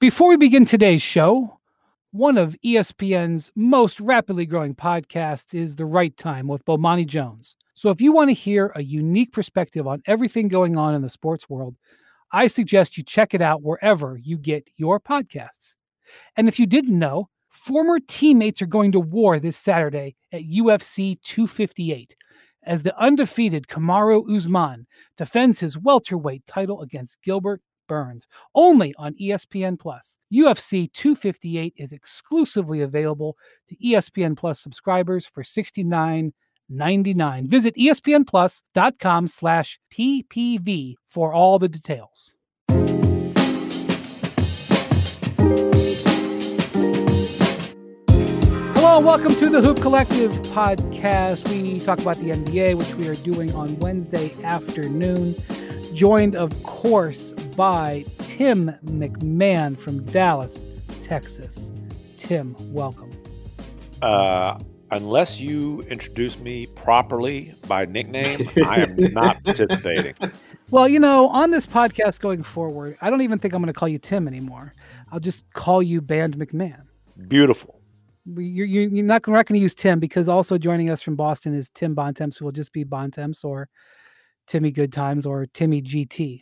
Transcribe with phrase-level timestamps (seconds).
[0.00, 1.58] Before we begin today's show,
[2.12, 7.56] one of ESPN's most rapidly growing podcasts is The Right Time with Bomani Jones.
[7.74, 11.10] So if you want to hear a unique perspective on everything going on in the
[11.10, 11.74] sports world,
[12.30, 15.74] I suggest you check it out wherever you get your podcasts.
[16.36, 21.20] And if you didn't know, former teammates are going to war this Saturday at UFC
[21.24, 22.14] 258
[22.62, 24.86] as the undefeated Kamaru Usman
[25.16, 30.18] defends his welterweight title against Gilbert Burns, only on ESPN Plus.
[30.32, 33.36] UFC 258 is exclusively available
[33.68, 37.48] to ESPN Plus subscribers for $69.99.
[37.48, 42.32] Visit espnplus.com slash ppv for all the details.
[48.98, 51.48] Hello welcome to the Hoop Collective podcast.
[51.48, 55.36] We talk about the NBA, which we are doing on Wednesday afternoon
[55.94, 60.64] joined, of course, by Tim MacMahon from Dallas,
[61.04, 61.70] Texas.
[62.16, 63.12] Tim, welcome.
[64.02, 64.58] Uh,
[64.90, 70.16] unless you introduce me properly by nickname, I am not participating.
[70.72, 73.78] Well, you know, on this podcast going forward, I don't even think I'm going to
[73.78, 74.74] call you Tim anymore.
[75.12, 76.82] I'll just call you Band MacMahon.
[77.28, 77.77] Beautiful.
[78.36, 81.54] You're, you're not, we're not going to use Tim because also joining us from Boston
[81.54, 83.68] is Tim Bontemps, who will just be Bontemps or
[84.46, 86.40] Timmy Good Times or Timmy GT.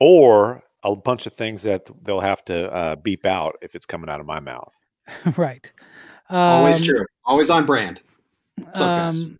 [0.00, 4.10] Or a bunch of things that they'll have to uh, beep out if it's coming
[4.10, 4.74] out of my mouth.
[5.36, 5.70] right.
[6.30, 7.04] Um, Always true.
[7.24, 8.02] Always on brand.
[8.56, 9.22] What's up, guys?
[9.22, 9.38] Um,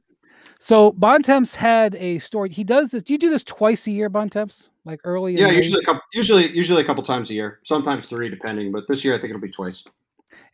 [0.61, 2.51] so Bontemps had a story.
[2.51, 3.03] He does this.
[3.03, 4.69] Do you do this twice a year, Bontemps?
[4.85, 5.35] Like early?
[5.35, 6.03] Yeah, usually a couple.
[6.15, 7.61] Usually, usually a couple times a year.
[7.63, 8.73] Sometimes three, depending.
[8.73, 9.85] But this year, I think it'll be twice.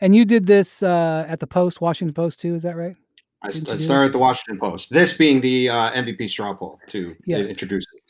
[0.01, 2.55] And you did this uh, at the Post, Washington Post, too.
[2.55, 2.97] Is that right?
[3.43, 4.91] I, I started at the Washington Post.
[4.91, 7.39] This being the uh, MVP straw poll to yeah.
[7.39, 8.03] introduce it.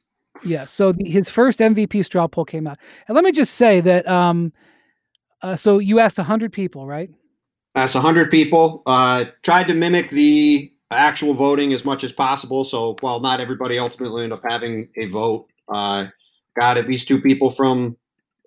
[0.45, 0.65] Yeah.
[0.65, 4.07] So the, his first MVP straw poll came out, and let me just say that.
[4.07, 4.53] Um,
[5.43, 7.11] uh, so you asked hundred people, right?
[7.75, 8.83] Asked hundred people.
[8.87, 12.65] Uh, tried to mimic the actual voting as much as possible.
[12.65, 16.07] So while not everybody ultimately ended up having a vote, uh,
[16.59, 17.97] got at least two people from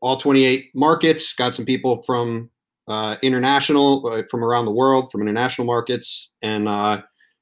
[0.02, 1.34] all 28 markets.
[1.34, 2.50] Got some people from
[2.88, 7.02] uh, international uh, from around the world, from international markets, and uh,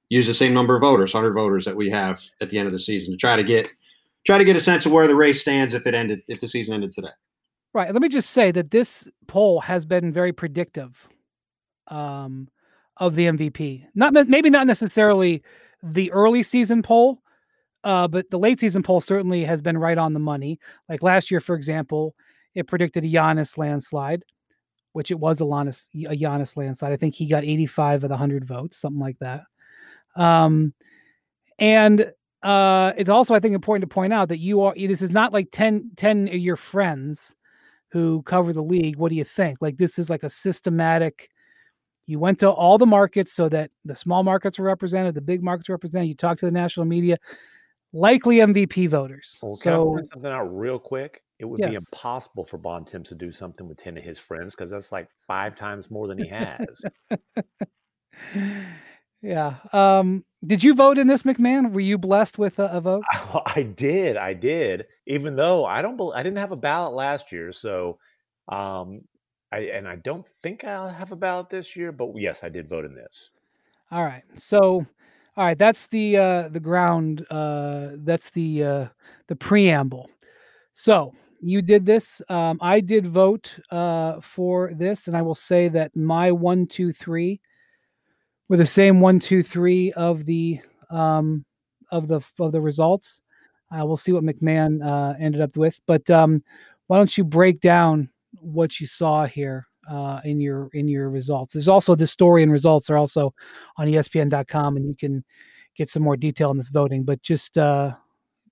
[0.10, 2.74] use the same number of voters, 100 voters that we have at the end of
[2.74, 3.70] the season to try to get
[4.26, 6.48] try to get a sense of where the race stands if it ended if the
[6.48, 7.10] season ended today.
[7.74, 7.92] Right.
[7.92, 11.08] Let me just say that this poll has been very predictive
[11.88, 12.48] um,
[12.98, 13.86] of the MVP.
[13.94, 15.44] Not maybe not necessarily
[15.84, 17.22] the early season poll,
[17.84, 20.60] uh, but the late season poll certainly has been right on the money.
[20.90, 22.16] Like last year, for example,
[22.56, 24.24] it predicted a Giannis landslide
[24.96, 26.94] which it was a Giannis, a Giannis landslide.
[26.94, 29.42] I think he got 85 of the 100 votes, something like that.
[30.16, 30.74] Um,
[31.60, 35.12] and uh, it's also, I think, important to point out that you are, this is
[35.12, 37.36] not like 10, 10 of your friends
[37.90, 38.96] who cover the league.
[38.96, 39.58] What do you think?
[39.60, 41.30] Like, this is like a systematic,
[42.06, 45.44] you went to all the markets so that the small markets were represented, the big
[45.44, 46.08] markets were represented.
[46.08, 47.18] You talked to the national media,
[47.96, 49.38] likely MVP voters.
[49.42, 51.22] Well, can so, I point something out real quick?
[51.40, 54.70] It would be impossible for Bontemps to do something with 10 of his friends because
[54.70, 56.84] that's like five times more than he has.
[59.26, 59.56] Yeah.
[59.74, 61.72] Um, did you vote in this, MacMahon?
[61.72, 63.04] Were you blessed with a, a vote?
[63.48, 64.18] I did.
[64.18, 64.86] I did.
[65.08, 67.98] Even though I don't, I didn't have a ballot last year, so
[68.50, 69.02] um,
[69.52, 71.92] I and I don't think I'll have a ballot this year.
[71.92, 73.32] But yes, I did vote in this.
[73.92, 74.24] All right.
[74.36, 74.86] So,
[75.38, 75.58] all right.
[75.58, 77.26] That's the uh, the ground.
[77.30, 78.86] Uh, that's the uh,
[79.28, 80.10] the preamble.
[80.74, 82.22] So you did this.
[82.30, 86.94] Um, I did vote uh, for this, and I will say that my one, two,
[86.94, 87.42] three
[88.48, 90.60] were the same one, two, three of the
[90.90, 91.46] um,
[91.92, 93.22] of the of the results.
[93.76, 96.42] Uh, we'll see what MacMahon uh, ended up with, but um,
[96.88, 98.08] why don't you break down
[98.40, 101.54] what you saw here uh, in your in your results?
[101.54, 103.34] There's also the story and results are also
[103.78, 105.24] on ESPN.com, and you can
[105.76, 107.04] get some more detail on this voting.
[107.04, 107.92] But just uh,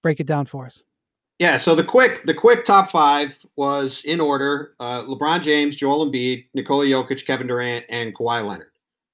[0.01, 0.83] break it down for us.
[1.39, 6.09] Yeah, so the quick the quick top five was in order: uh, LeBron James, Joel
[6.09, 8.69] Embiid, Nikola Jokic, Kevin Durant, and Kawhi Leonard.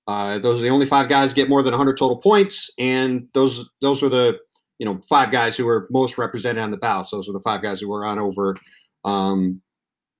[0.07, 3.69] Uh, those are the only five guys get more than 100 total points, and those
[3.81, 4.37] those were the
[4.79, 7.11] you know five guys who were most represented on the ballots.
[7.11, 8.57] Those were the five guys who were on over
[9.05, 9.61] um,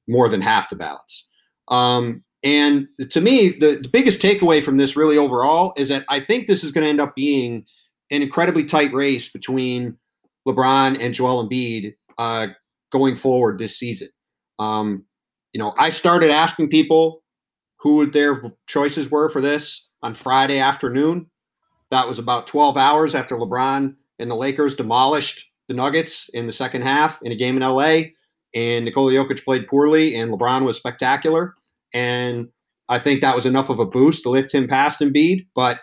[0.08, 1.28] more than half the ballots.
[1.70, 6.20] Um, and to me, the, the biggest takeaway from this, really overall, is that I
[6.20, 7.66] think this is going to end up being
[8.12, 9.98] an incredibly tight race between
[10.48, 12.48] LeBron and Joel Embiid uh,
[12.92, 14.10] going forward this season.
[14.58, 15.06] Um,
[15.54, 17.24] you know, I started asking people
[17.78, 21.30] who their choices were for this on Friday afternoon.
[21.92, 26.52] That was about 12 hours after LeBron and the Lakers demolished the Nuggets in the
[26.54, 28.12] second half in a game in LA.
[28.56, 31.56] and Nikola Jokic played poorly, and LeBron was spectacular.
[31.94, 32.50] And
[32.88, 35.48] I think that was enough of a boost to lift him past Embiid.
[35.56, 35.80] But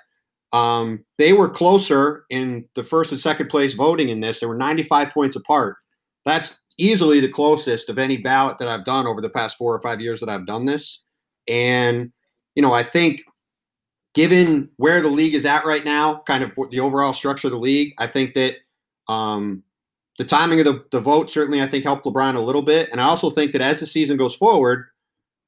[0.53, 4.41] um, they were closer in the first and second place voting in this.
[4.41, 5.77] They were 95 points apart.
[6.25, 9.81] That's easily the closest of any ballot that I've done over the past four or
[9.81, 11.03] five years that I've done this.
[11.49, 12.13] And,
[12.55, 13.21] you know, I think
[14.15, 17.59] given where the league is at right now, kind of the overall structure of the
[17.59, 18.55] league, I think that
[19.09, 19.63] um,
[20.19, 22.89] the timing of the, the vote certainly, I think, helped LeBron a little bit.
[22.91, 24.87] And I also think that as the season goes forward,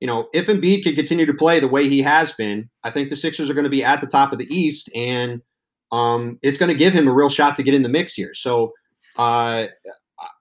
[0.01, 3.09] you know, if Embiid can continue to play the way he has been, I think
[3.09, 5.43] the Sixers are going to be at the top of the East, and
[5.91, 8.35] um, it's going to give him a real shot to get in the mix here.
[8.35, 8.73] So
[9.17, 9.67] uh,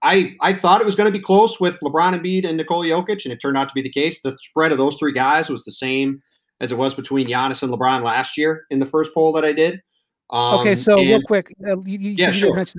[0.03, 3.25] I I thought it was going to be close with LeBron Embiid and Nikola Jokic,
[3.25, 4.21] and it turned out to be the case.
[4.21, 6.21] The spread of those three guys was the same
[6.61, 9.53] as it was between Giannis and LeBron last year in the first poll that I
[9.53, 9.81] did.
[10.29, 12.55] Um, okay, so and, real quick, uh, you, you, yeah, you sure.
[12.55, 12.75] this.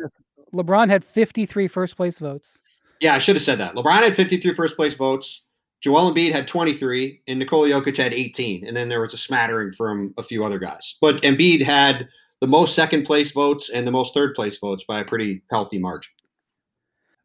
[0.54, 2.60] LeBron had 53 first place votes.
[3.00, 3.74] Yeah, I should have said that.
[3.74, 5.44] LeBron had 53 first place votes.
[5.80, 9.70] Joel Embiid had 23, and Nikola Jokic had 18, and then there was a smattering
[9.72, 10.96] from a few other guys.
[11.00, 12.08] But Embiid had
[12.40, 15.78] the most second place votes and the most third place votes by a pretty healthy
[15.78, 16.12] margin.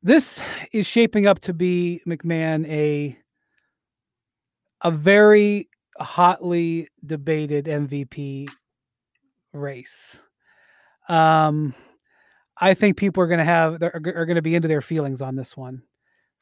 [0.04, 0.42] This
[0.72, 3.18] is shaping up to be MacMahon a
[4.82, 8.50] a very hotly debated MVP
[9.54, 10.18] race.
[11.08, 11.74] Um,
[12.58, 15.22] I think people are going to have are, are going to be into their feelings
[15.22, 15.84] on this one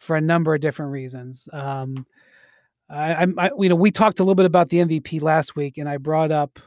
[0.02, 1.48] for a number of different reasons.
[1.54, 2.06] Um,
[2.90, 5.88] I, I, you know, we talked a little bit about the MVP last week, and
[5.88, 6.60] I brought up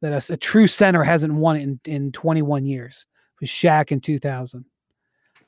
[0.00, 3.06] that a, a true center hasn't won in in 21 years.
[3.36, 4.64] It was Shaq in 2000.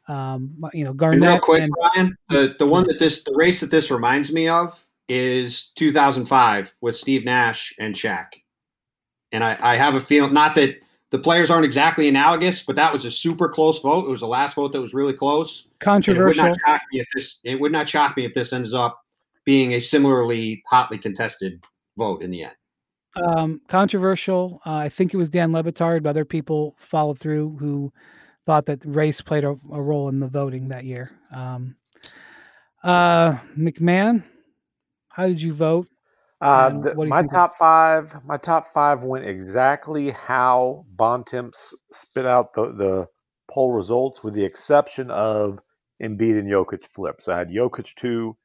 [0.06, 1.22] Um, you know, Garnett.
[1.22, 4.30] And real quick, and, Brian, the the one that this the race that this reminds
[4.30, 8.26] me of is 2005 with Steve Nash and Shaq.
[9.32, 10.76] And I, I have a feeling, not that
[11.10, 14.06] the players aren't exactly analogous, but that was a super close vote.
[14.06, 15.68] It was the last vote that was really close.
[15.84, 16.44] Controversial.
[16.44, 17.40] It would not shock me if this.
[17.44, 18.98] It would not shock me if this ends up
[19.44, 21.62] being a similarly hotly contested
[21.98, 22.54] vote in the end.
[23.16, 24.60] Um, controversial.
[24.66, 27.92] Uh, I think it was Dan Le Batard, but other people followed through who
[28.46, 31.10] thought that race played a, a role in the voting that year.
[31.32, 31.76] Um,
[32.82, 34.24] uh, MacMahon,
[35.08, 35.88] how did you vote?
[36.40, 42.72] Uh, the, my top five, my top five went exactly how Bontemps spit out the,
[42.72, 43.06] the
[43.50, 45.60] poll results, with the exception of
[46.02, 47.16] Embiid and Jokic flip.
[47.20, 48.36] So I had Jokic two,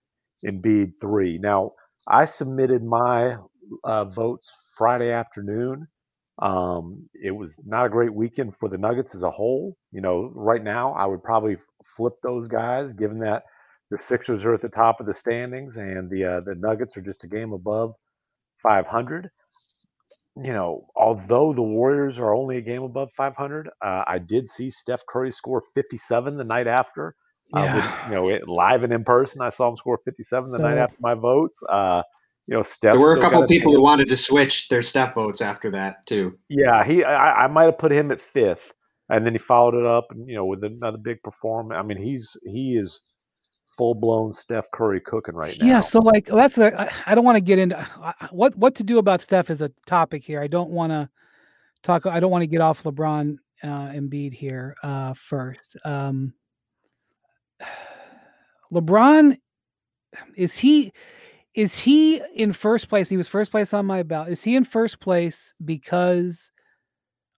[0.46, 1.38] Embiid three.
[1.38, 1.72] Now
[2.08, 3.36] I submitted my
[3.84, 5.88] uh, votes Friday afternoon.
[6.42, 9.76] Um, it was not a great weekend for the Nuggets as a whole.
[9.92, 11.58] You know, right now I would probably
[11.98, 13.44] flip those guys, given that
[13.92, 17.02] the Sixers are at the top of the standings, and the uh, the Nuggets are
[17.02, 17.94] just a game above
[18.64, 19.30] 500.
[20.38, 24.72] You know, although the Warriors are only a game above 500, uh, I did see
[24.72, 27.16] Steph Curry score 57 the night after.
[27.56, 27.76] Uh, yeah.
[27.76, 30.64] With, you know, it, live and in person, I saw him score 57 the so,
[30.64, 31.62] night after my votes.
[31.70, 32.04] Uh,
[32.48, 32.94] you know, Steph.
[32.94, 36.38] There were a couple people who wanted to switch their Steph votes after that too.
[36.50, 37.04] Yeah, he.
[37.04, 38.72] I, I might have put him at fifth,
[39.10, 41.78] and then he followed it up, and you know, with another big performance.
[41.80, 43.14] I mean, he's he is
[43.78, 45.66] full blown Steph Curry cooking right now.
[45.66, 47.78] Yeah, so like that's the I, I don't want to get into
[48.32, 50.42] what what to do about Steph is a topic here.
[50.42, 51.08] I don't want to
[51.84, 52.06] talk.
[52.06, 55.78] I don't want to get off LeBron uh, Embiid here uh, first.
[55.86, 56.34] Um,
[58.74, 59.38] LeBron
[60.36, 60.92] is he
[61.56, 63.10] is he in first place?
[63.10, 64.32] He was first place on my ballot.
[64.32, 66.52] Is he in first place because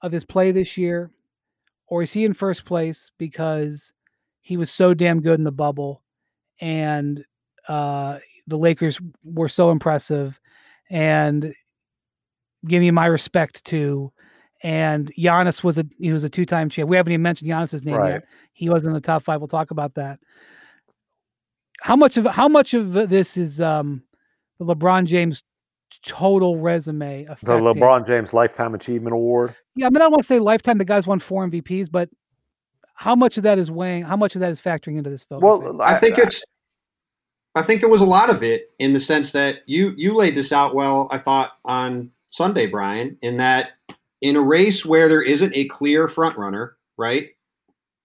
[0.02, 1.12] of his play this year,
[1.88, 3.92] or is he in first place because
[4.42, 6.04] he was so damn good in the bubble
[6.60, 7.24] and
[7.68, 10.40] uh, the Lakers were so impressive,
[10.90, 11.54] and
[12.68, 14.12] give me my respect too.
[14.64, 16.90] And Giannis was a he was a two time champ.
[16.90, 18.14] We haven't even mentioned Giannis's name right.
[18.14, 18.24] yet.
[18.54, 19.40] He was in the top five.
[19.40, 20.20] We'll talk about that.
[21.82, 24.04] How much of how much of this is um,
[24.60, 25.44] the LeBron James
[26.06, 27.26] total resume?
[27.26, 27.64] Affecting?
[27.64, 29.56] The LeBron James Lifetime Achievement Award.
[29.76, 30.78] Yeah, I mean I don't want to say lifetime.
[30.78, 32.10] The guy's won four MVPs, but
[32.94, 34.04] how much of that is weighing?
[34.04, 35.42] How much of that is factoring into this film?
[35.42, 36.44] Well, I, I think it's
[37.56, 40.36] I think it was a lot of it in the sense that you you laid
[40.36, 41.08] this out well.
[41.12, 43.72] I thought on Sunday, Brian, in that
[44.22, 47.30] in a race where there isn't a clear front runner, right?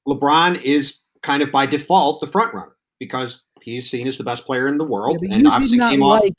[0.08, 4.46] LeBron is kind of by default the front runner because he's seen as the best
[4.46, 6.32] player in the world, yeah, and obviously came like, off.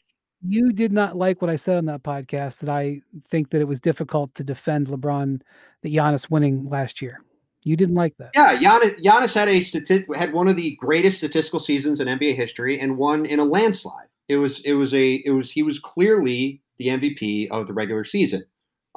[0.48, 3.68] You did not like what I said on that podcast that I think that it
[3.68, 5.42] was difficult to defend LeBron,
[5.82, 7.22] that Giannis winning last year.
[7.64, 8.32] You didn't like that.
[8.34, 12.80] Yeah, Giannis, Giannis had a had one of the greatest statistical seasons in NBA history
[12.80, 14.08] and won in a landslide.
[14.30, 18.04] It was it was a it was he was clearly the MVP of the regular
[18.04, 18.46] season.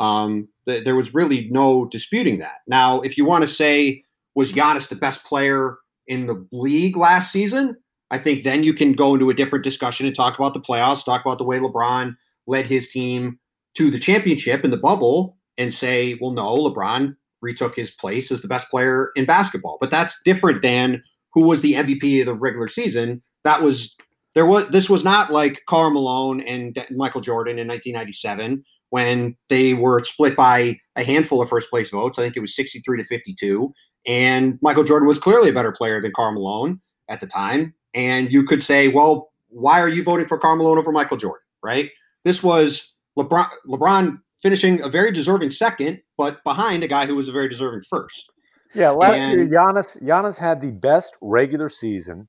[0.01, 2.61] Um, th- there was really no disputing that.
[2.67, 4.03] Now, if you want to say
[4.35, 5.77] was Giannis the best player
[6.07, 7.77] in the league last season,
[8.11, 11.05] I think then you can go into a different discussion and talk about the playoffs,
[11.05, 12.15] talk about the way LeBron
[12.47, 13.39] led his team
[13.77, 18.41] to the championship in the bubble and say, well, no, LeBron retook his place as
[18.41, 19.79] the best player in basketball.
[19.81, 21.03] But that's different than
[21.33, 23.23] who was the MVP of the regular season.
[23.45, 23.97] That was
[24.35, 29.75] there was this was not like Karl Malone and Michael Jordan in 1997 when they
[29.75, 32.19] were split by a handful of first place votes.
[32.19, 33.73] I think it was 63 to 52.
[34.07, 37.75] And Michael Jordan was clearly a better player than Karl Malone at the time.
[37.95, 41.43] And you could say, well, why are you voting for Karl Malone over Michael Jordan?
[41.63, 41.91] Right?
[42.25, 47.29] This was LeBron, LeBron finishing a very deserving second, but behind a guy who was
[47.29, 48.33] a very deserving first.
[48.75, 52.29] Yeah, last and, year Giannis Giannis had the best regular season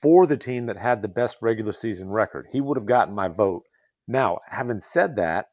[0.00, 2.46] for the team that had the best regular season record.
[2.50, 3.64] He would have gotten my vote.
[4.06, 5.46] Now, having said that,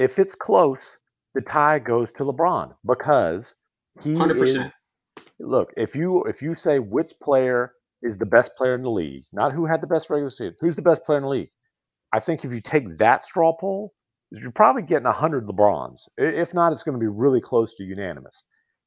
[0.00, 0.96] if it's close,
[1.34, 3.54] the tie goes to LeBron because
[4.02, 4.42] he 100%.
[4.42, 4.58] is
[5.38, 9.22] look, if you if you say which player is the best player in the league,
[9.32, 11.50] not who had the best regular season, who's the best player in the league?
[12.12, 13.92] I think if you take that straw poll,
[14.30, 16.08] you're probably getting 100 LeBrons.
[16.16, 18.42] If not, it's going to be really close to unanimous.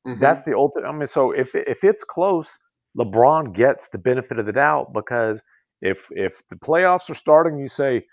[0.07, 0.19] Mm-hmm.
[0.19, 0.87] That's the ultimate.
[0.87, 2.57] I mean, so if if it's close,
[2.97, 5.43] LeBron gets the benefit of the doubt because
[5.81, 8.03] if if the playoffs are starting, you say,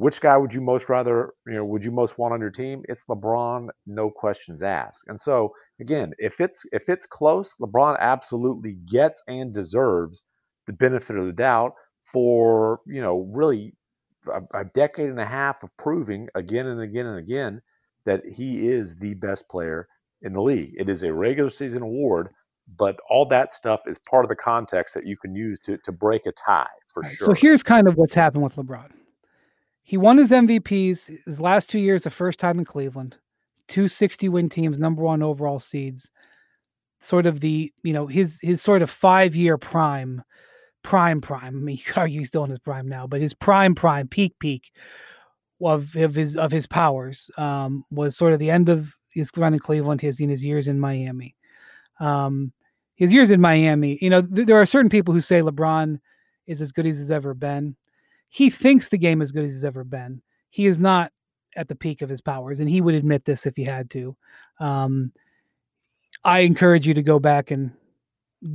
[0.00, 2.82] which guy would you most rather, you know, would you most want on your team?
[2.88, 5.04] It's LeBron, no questions asked.
[5.08, 10.22] And so again, if it's if it's close, LeBron absolutely gets and deserves
[10.66, 13.74] the benefit of the doubt for, you know, really
[14.26, 17.60] a, a decade and a half of proving again and again and again
[18.06, 19.86] that he is the best player
[20.22, 20.72] in the league.
[20.78, 22.30] It is a regular season award,
[22.78, 25.92] but all that stuff is part of the context that you can use to to
[25.92, 27.26] break a tie for right, sure.
[27.26, 28.92] So here's kind of what's happened with LeBron.
[29.90, 33.16] He won his MVPs his last two years, the first time in Cleveland,
[33.66, 36.12] two 60 win teams, number one overall seeds.
[37.00, 40.22] Sort of the you know his his sort of five year prime,
[40.84, 41.42] prime prime.
[41.42, 44.06] I mean, you could argue he's still in his prime now, but his prime prime
[44.06, 44.70] peak peak
[45.60, 49.54] of, of his of his powers um, was sort of the end of his run
[49.54, 51.34] in Cleveland, his in his years in Miami.
[51.98, 52.52] Um,
[52.94, 55.98] his years in Miami, you know, th- there are certain people who say LeBron
[56.46, 57.74] is as good as he's ever been.
[58.30, 60.22] He thinks the game as good as he's ever been.
[60.50, 61.12] He is not
[61.56, 64.16] at the peak of his powers, and he would admit this if he had to.
[64.60, 65.12] Um,
[66.24, 67.72] I encourage you to go back and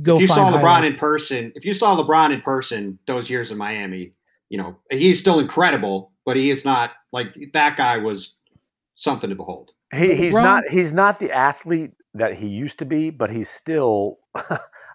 [0.02, 0.16] go.
[0.16, 0.94] If you saw LeBron highlights.
[0.94, 4.12] in person, if you saw LeBron in person those years in Miami,
[4.48, 8.38] you know he's still incredible, but he is not like that guy was
[8.94, 9.72] something to behold.
[9.94, 13.50] He, he's LeBron, not he's not the athlete that he used to be, but he's
[13.50, 14.18] still.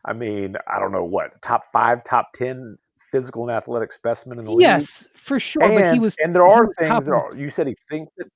[0.04, 2.80] I mean, I don't know what top five, top ten
[3.12, 4.62] physical and athletic specimen in the league.
[4.62, 5.64] Yes, for sure.
[5.64, 7.36] And, but he was, and there are things that are.
[7.36, 8.32] You said he thinks it.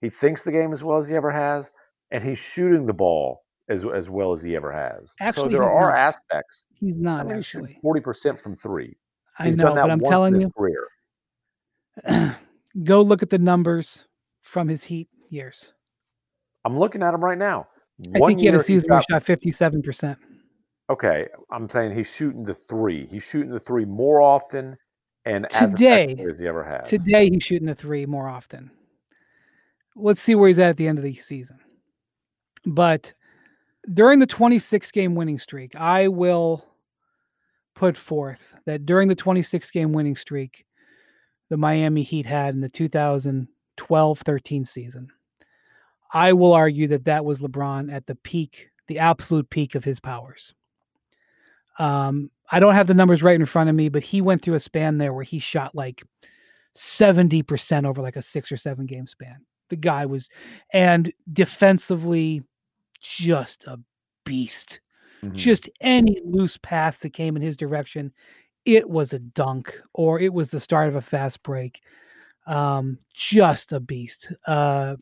[0.00, 1.70] He thinks the game as well as he ever has,
[2.10, 5.14] and he's shooting the ball as as well as he ever has.
[5.20, 5.98] Actually, so there are not.
[5.98, 6.64] aspects.
[6.74, 8.96] He's not I mean, actually forty percent from three.
[9.42, 10.88] He's I know, but I'm telling you, career.
[12.84, 14.04] go look at the numbers
[14.42, 15.72] from his Heat years.
[16.64, 17.68] I'm looking at him right now.
[18.14, 20.18] I think he had a season where he shot 57 percent.
[20.88, 23.06] Okay, I'm saying he's shooting the three.
[23.06, 24.76] He's shooting the three more often
[25.24, 26.88] and today, as, as he ever has.
[26.88, 28.70] Today he's shooting the three more often.
[29.96, 31.58] Let's see where he's at at the end of the season.
[32.64, 33.12] But
[33.92, 36.64] during the 26 game winning streak, I will
[37.74, 40.64] put forth that during the 26 game winning streak
[41.48, 45.08] the Miami Heat had in the 2012 13 season,
[46.12, 50.00] I will argue that that was LeBron at the peak, the absolute peak of his
[50.00, 50.54] powers.
[51.78, 54.54] Um, I don't have the numbers right in front of me, but he went through
[54.54, 56.02] a span there where he shot like
[56.76, 59.36] 70% over like a six or seven game span.
[59.68, 60.28] The guy was,
[60.72, 62.42] and defensively,
[63.00, 63.78] just a
[64.24, 64.80] beast.
[65.24, 65.34] Mm-hmm.
[65.34, 68.12] Just any loose pass that came in his direction,
[68.64, 71.80] it was a dunk or it was the start of a fast break.
[72.46, 74.32] Um, just a beast.
[74.46, 74.96] Uh,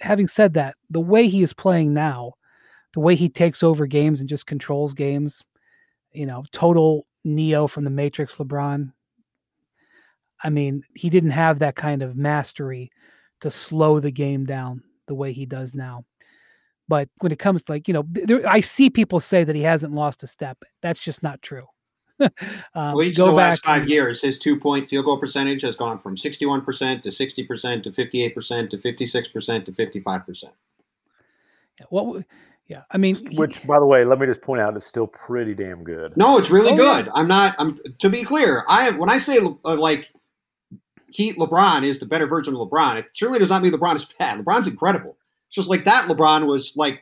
[0.00, 2.32] having said that, the way he is playing now,
[2.94, 5.42] the way he takes over games and just controls games,
[6.12, 8.92] you know, total Neo from the Matrix LeBron.
[10.42, 12.90] I mean, he didn't have that kind of mastery
[13.40, 16.04] to slow the game down the way he does now.
[16.88, 19.62] But when it comes to like, you know, there, I see people say that he
[19.62, 20.58] hasn't lost a step.
[20.82, 21.66] That's just not true.
[22.20, 22.30] um,
[22.74, 25.76] well, each of the last five and, years, his two point field goal percentage has
[25.76, 30.44] gone from 61% to 60% to 58% to 56% to 55%.
[31.78, 32.24] Yeah, what
[32.70, 35.08] yeah, I mean, which, he, by the way, let me just point out, is still
[35.08, 36.16] pretty damn good.
[36.16, 37.06] No, it's really oh, good.
[37.06, 37.12] Yeah.
[37.16, 37.56] I'm not.
[37.58, 38.64] I'm to be clear.
[38.68, 40.12] I when I say uh, like
[41.08, 44.04] Heat LeBron is the better version of LeBron, it certainly does not mean LeBron is
[44.04, 44.38] bad.
[44.38, 45.18] LeBron's incredible.
[45.48, 46.06] It's just like that.
[46.06, 47.00] LeBron was like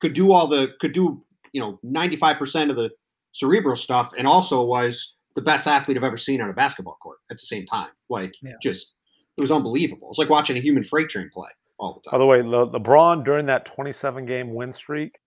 [0.00, 2.90] could do all the could do you know 95 percent of the
[3.30, 7.18] cerebral stuff, and also was the best athlete I've ever seen on a basketball court
[7.30, 7.90] at the same time.
[8.08, 8.54] Like, yeah.
[8.60, 8.94] just
[9.36, 10.08] it was unbelievable.
[10.10, 12.18] It's like watching a human freight train play all the time.
[12.18, 15.18] By the way, Le- LeBron during that 27 game win streak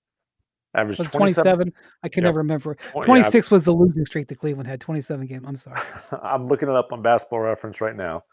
[0.75, 1.33] averaged 27.
[1.33, 1.73] 27.
[2.03, 2.77] I can never remember.
[2.93, 4.79] 26 yeah, was the losing streak that Cleveland had.
[4.81, 5.45] 27 game.
[5.45, 5.81] I'm sorry.
[6.23, 8.23] I'm looking it up on Basketball Reference right now.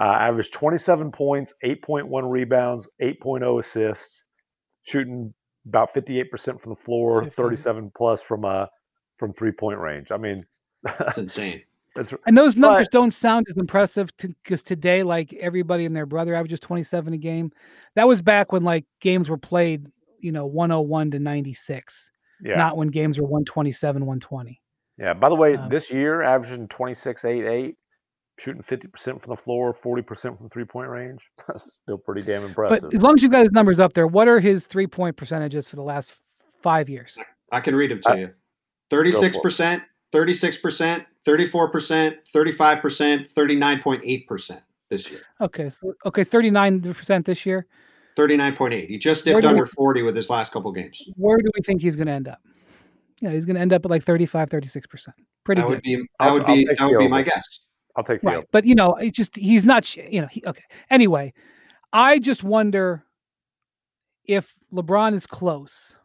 [0.00, 4.24] Uh, averaged 27 points, 8.1 rebounds, 8.0 assists,
[4.82, 5.32] shooting
[5.66, 8.66] about 58% from the floor, 37 plus from uh
[9.16, 10.10] from three point range.
[10.10, 10.44] I mean,
[10.82, 11.62] that's insane.
[11.94, 15.94] That's, and those numbers but, don't sound as impressive because to, today, like everybody and
[15.94, 17.52] their brother averages 27 a game.
[17.94, 19.86] That was back when like games were played,
[20.18, 22.10] you know, 101 to 96.
[22.42, 22.56] Yeah.
[22.56, 24.60] Not when games were 127, 120.
[24.98, 25.14] Yeah.
[25.14, 27.76] By the way, um, this year averaging 26, 8, 8,
[28.40, 31.30] shooting 50% from the floor, 40% from three point range.
[31.48, 32.90] That's still pretty damn impressive.
[32.90, 35.16] But as long as you got his numbers up there, what are his three point
[35.16, 36.12] percentages for the last
[36.60, 37.16] five years?
[37.52, 38.30] I can read them to I, you
[38.90, 39.82] 36%,
[40.12, 45.22] 36%, 34%, 35%, 39.8% this year.
[45.40, 45.70] Okay.
[45.70, 47.66] So, okay, 39% this year.
[48.16, 48.88] 39.8.
[48.88, 51.08] He just dipped under we, 40 with his last couple games.
[51.16, 52.40] Where do we think he's going to end up?
[53.20, 55.08] Yeah, he's going to end up at like 35, 36%.
[55.44, 55.74] Pretty that good.
[55.74, 57.60] Would be, that would be, that would be my guess.
[57.96, 58.44] I'll take the right.
[58.52, 60.64] But, you know, it's just, he's not, you know, he, okay.
[60.90, 61.32] Anyway,
[61.92, 63.04] I just wonder
[64.24, 65.96] if LeBron is close,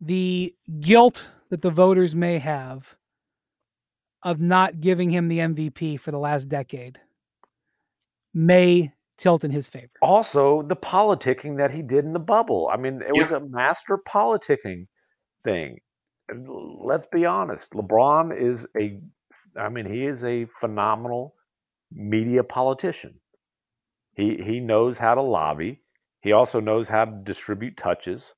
[0.00, 2.96] the guilt that the voters may have
[4.22, 6.98] of not giving him the MVP for the last decade
[8.34, 9.90] may tilt in his favor.
[10.02, 12.70] Also, the politicking that he did in the bubble.
[12.72, 13.20] I mean, it yeah.
[13.20, 14.86] was a master politicking
[15.44, 15.78] thing.
[16.32, 17.72] Let's be honest.
[17.72, 18.98] LeBron is a
[19.56, 21.34] I mean, he is a phenomenal
[21.92, 23.20] media politician.
[24.14, 25.80] He he knows how to lobby.
[26.20, 28.32] He also knows how to distribute touches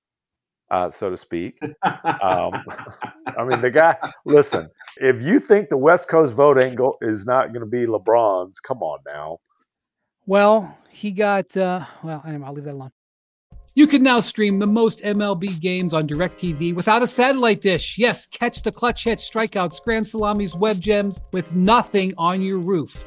[0.73, 1.63] uh, so to speak.
[1.63, 1.73] Um,
[3.39, 3.97] I mean, the guy.
[4.25, 7.87] Listen, if you think the West Coast vote ain't go is not going to be
[7.87, 9.39] LeBron's, come on now.
[10.27, 11.57] Well, he got.
[11.57, 12.91] Uh, well, anyway, I'll leave that alone.
[13.75, 17.97] You can now stream the most MLB games on DirecTV without a satellite dish.
[17.97, 23.07] Yes, catch the clutch hits, strikeouts, grand salamis, web gems with nothing on your roof.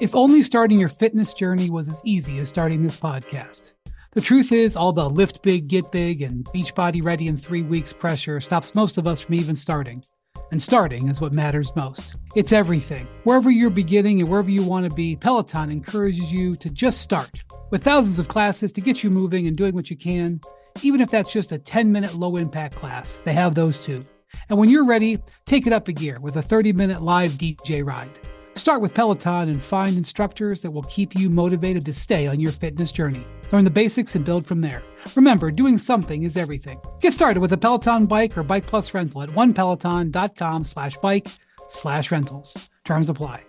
[0.00, 3.74] If only starting your fitness journey was as easy as starting this podcast.
[4.10, 7.92] The truth is, all the lift big, get big, and Beachbody ready in three weeks
[7.92, 10.02] pressure stops most of us from even starting.
[10.50, 12.16] And starting is what matters most.
[12.34, 13.06] It's everything.
[13.22, 17.44] Wherever you're beginning and wherever you want to be, Peloton encourages you to just start.
[17.70, 20.40] With thousands of classes to get you moving and doing what you can,
[20.82, 24.00] even if that's just a 10 minute low impact class, they have those too.
[24.48, 27.86] And when you're ready, take it up a gear with a 30 minute live DJ
[27.86, 28.10] ride.
[28.56, 32.52] Start with Peloton and find instructors that will keep you motivated to stay on your
[32.52, 33.26] fitness journey.
[33.50, 34.82] Learn the basics and build from there.
[35.16, 36.80] Remember, doing something is everything.
[37.00, 41.28] Get started with a Peloton bike or Bike Plus rental at onepeloton.com slash bike
[41.68, 42.70] slash rentals.
[42.84, 43.42] Terms apply.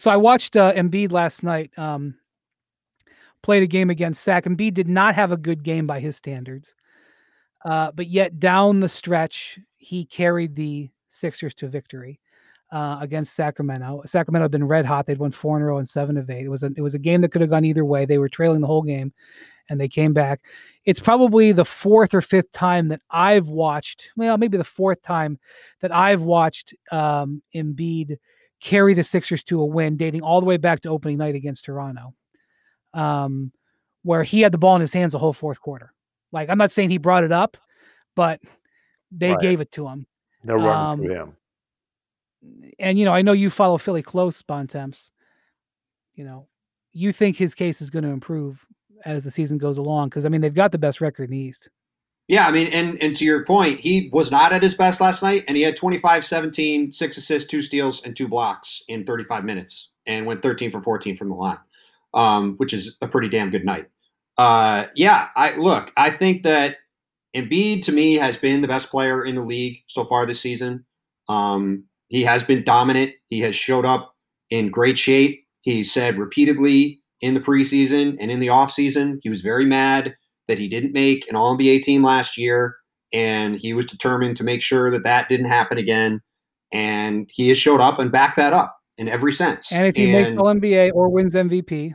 [0.00, 1.70] So I watched uh, Embiid last night.
[1.78, 2.16] Um,
[3.44, 4.44] played a game against Sac.
[4.44, 6.74] Embiid did not have a good game by his standards,
[7.64, 12.18] uh, but yet down the stretch he carried the Sixers to victory
[12.72, 14.02] uh, against Sacramento.
[14.06, 15.06] Sacramento had been red hot.
[15.06, 16.46] They'd won four in a row and seven of eight.
[16.46, 18.06] It was a it was a game that could have gone either way.
[18.06, 19.12] They were trailing the whole game,
[19.68, 20.40] and they came back.
[20.86, 24.08] It's probably the fourth or fifth time that I've watched.
[24.16, 25.38] Well, maybe the fourth time
[25.80, 28.16] that I've watched um, Embiid
[28.60, 31.66] carry the Sixers to a win, dating all the way back to opening night against
[31.66, 32.14] Toronto,
[32.94, 33.52] um,
[34.02, 35.92] where he had the ball in his hands the whole fourth quarter.
[36.32, 37.58] Like I'm not saying he brought it up,
[38.16, 38.40] but
[39.10, 39.40] they right.
[39.40, 40.06] gave it to him.
[40.42, 41.36] They're running um, through him.
[42.78, 45.10] And you know, I know you follow Philly close, Bontemps.
[46.14, 46.48] You know,
[46.92, 48.66] you think his case is going to improve
[49.04, 51.38] as the season goes along because I mean they've got the best record in the
[51.38, 51.68] East.
[52.28, 55.22] Yeah, I mean, and and to your point, he was not at his best last
[55.22, 59.44] night, and he had 25, 17, six assists, two steals, and two blocks in 35
[59.44, 61.58] minutes, and went 13 for 14 from the line,
[62.14, 63.88] um, which is a pretty damn good night.
[64.38, 66.76] Uh, yeah, I look, I think that
[67.34, 70.84] Embiid to me has been the best player in the league so far this season.
[71.28, 73.12] Um, he has been dominant.
[73.26, 74.14] He has showed up
[74.50, 75.44] in great shape.
[75.62, 80.14] He said repeatedly in the preseason and in the offseason he was very mad
[80.48, 82.76] that he didn't make an All NBA team last year.
[83.12, 86.20] and he was determined to make sure that that didn't happen again.
[86.72, 89.70] And he has showed up and backed that up in every sense.
[89.72, 91.94] And if he and makes All NBA or wins MVP,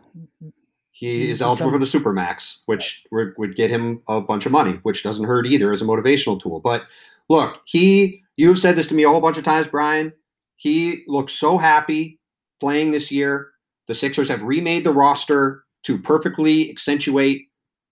[0.92, 5.04] he is eligible for the Supermax, which would get him a bunch of money, which
[5.04, 6.60] doesn't hurt either as a motivational tool.
[6.60, 6.84] But
[7.30, 10.14] look, he, you've said this to me a whole bunch of times, Brian.
[10.56, 12.20] He looks so happy
[12.60, 13.50] playing this year.
[13.88, 17.42] The Sixers have remade the roster to perfectly accentuate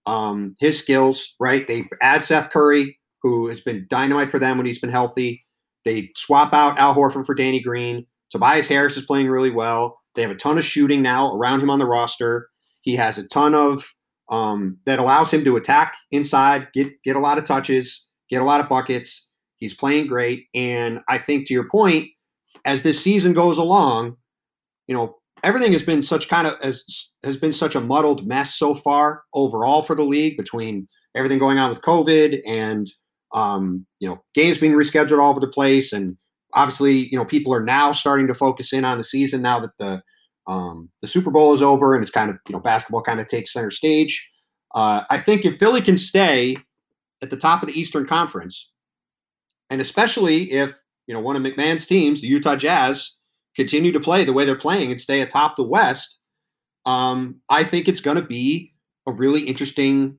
[0.05, 1.67] um, his skills, right?
[1.67, 5.45] They add Seth Curry, who has been dynamite for them when he's been healthy.
[5.84, 8.05] They swap out Al Horford for Danny Green.
[8.31, 9.99] Tobias Harris is playing really well.
[10.15, 12.49] They have a ton of shooting now around him on the roster.
[12.81, 13.86] He has a ton of
[14.29, 18.45] um, that allows him to attack inside, get get a lot of touches, get a
[18.45, 19.24] lot of buckets.
[19.57, 22.09] He's playing great, and I think to your point,
[22.65, 24.17] as this season goes along,
[24.87, 28.55] you know everything has been such kind of as has been such a muddled mess
[28.55, 32.91] so far overall for the league between everything going on with COVID and
[33.33, 36.17] um, you know games being rescheduled all over the place and
[36.55, 39.77] obviously, you know, people are now starting to focus in on the season now that
[39.77, 40.01] the
[40.47, 43.27] um, the Super Bowl is over and it's kind of you know basketball kind of
[43.27, 44.27] takes center stage.
[44.73, 46.57] Uh, I think if Philly can stay
[47.21, 48.71] at the top of the Eastern Conference,
[49.69, 53.15] and especially if you know one of MacMahon's teams, the Utah Jazz,
[53.56, 56.19] continue to play the way they're playing and stay atop the West,
[56.86, 58.73] um, I think it's going to be
[59.08, 60.17] a really interesting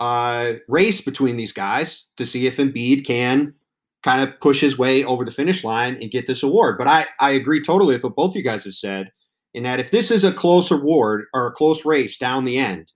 [0.00, 3.54] uh, race between these guys to see if Embiid can
[4.02, 6.76] kind of push his way over the finish line and get this award.
[6.76, 9.10] But I, I agree totally with what both you guys have said
[9.54, 12.92] in that if this is a close award or a close race down the end,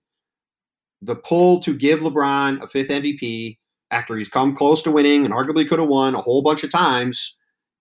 [1.01, 3.57] the pull to give LeBron a fifth MVP
[3.91, 6.71] after he's come close to winning and arguably could have won a whole bunch of
[6.71, 7.35] times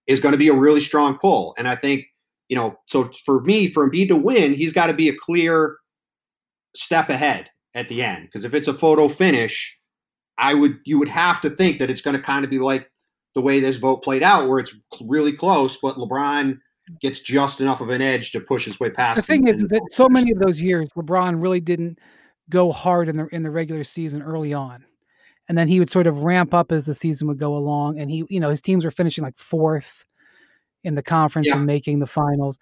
[0.06, 1.54] is going to be a really strong pull.
[1.58, 2.04] And I think,
[2.48, 5.76] you know, so for me, for Embiid to win, he's got to be a clear
[6.74, 8.24] step ahead at the end.
[8.24, 9.76] Because if it's a photo finish,
[10.38, 12.90] I would you would have to think that it's going to kind of be like
[13.34, 16.58] the way this vote played out, where it's really close, but LeBron
[17.00, 19.16] gets just enough of an edge to push his way past.
[19.16, 21.98] The thing is that so many of those years, LeBron really didn't
[22.48, 24.84] go hard in the in the regular season early on,
[25.48, 27.98] and then he would sort of ramp up as the season would go along.
[27.98, 30.04] And he, you know, his teams were finishing like fourth
[30.84, 31.56] in the conference yeah.
[31.56, 32.58] and making the finals.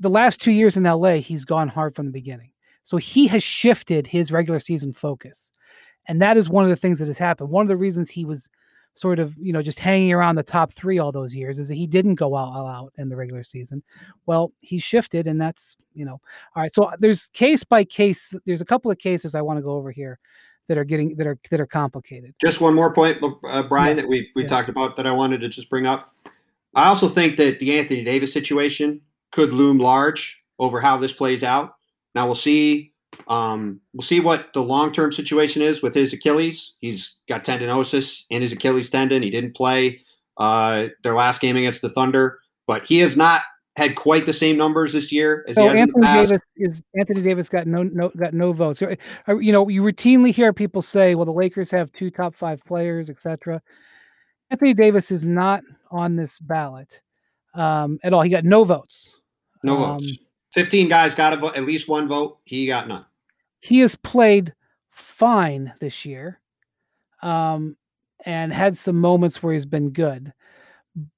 [0.00, 2.50] The last two years in LA, he's gone hard from the beginning.
[2.82, 5.52] So he has shifted his regular season focus.
[6.06, 7.50] And that is one of the things that has happened.
[7.50, 8.48] One of the reasons he was
[8.98, 11.76] sort of you know just hanging around the top three all those years is that
[11.76, 13.82] he didn't go all, out in the regular season.
[14.26, 16.20] Well, he shifted, and that's you know
[16.56, 16.74] all right.
[16.74, 18.34] So uh, there's case by case.
[18.44, 20.18] There's a couple of cases I want to go over here
[20.68, 22.34] that are getting that are that are complicated.
[22.40, 24.02] Just one more point, uh, Brian, yeah.
[24.02, 24.48] that we we yeah.
[24.48, 26.14] talked about that I wanted to just bring up.
[26.74, 29.00] I also think that the Anthony Davis situation
[29.32, 31.74] could loom large over how this plays out.
[32.14, 32.92] Now we'll see
[33.26, 36.74] um, we'll see what the long term situation is with his Achilles.
[36.80, 39.22] He's got tendinosis in his Achilles tendon.
[39.22, 40.00] He didn't play
[40.36, 43.42] uh, their last game against the Thunder, but he has not
[43.78, 46.30] had quite the same numbers this year as so he has Anthony in the past.
[46.30, 48.82] Davis is Anthony Davis got no no got no votes.
[48.82, 52.62] Uh, you know, you routinely hear people say, "Well, the Lakers have two top five
[52.64, 53.62] players, etc."
[54.50, 57.00] Anthony Davis is not on this ballot
[57.54, 58.22] um, at all.
[58.22, 59.12] He got no votes.
[59.62, 60.18] No um, votes.
[60.52, 62.38] Fifteen guys got a vote, at least one vote.
[62.44, 63.04] He got none
[63.60, 64.54] he has played
[64.90, 66.40] fine this year
[67.22, 67.76] um,
[68.24, 70.32] and had some moments where he's been good,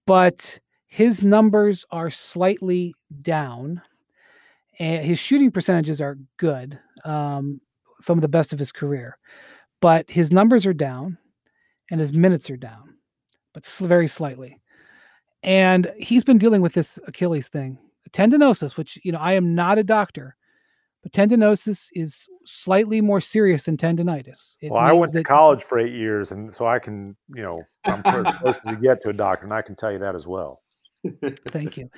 [0.06, 0.58] but
[0.90, 3.80] his numbers are slightly down.
[4.78, 7.60] And his shooting percentages are good, um,
[8.00, 9.16] some of the best of his career,
[9.80, 11.16] but his numbers are down
[11.90, 12.96] and his minutes are down,
[13.54, 14.60] but very slightly.
[15.42, 17.78] And he's been dealing with this Achilles thing,
[18.10, 20.34] tendinosis, which, you know, I am not a doctor,
[21.02, 24.56] but tendinosis is slightly more serious than tendonitis.
[24.60, 27.62] It well, I went to college for eight years, and so I can, you know,
[27.84, 28.02] I'm
[28.40, 30.58] close as you get to a doctor, and I can tell you that as well.
[31.48, 31.88] Thank you.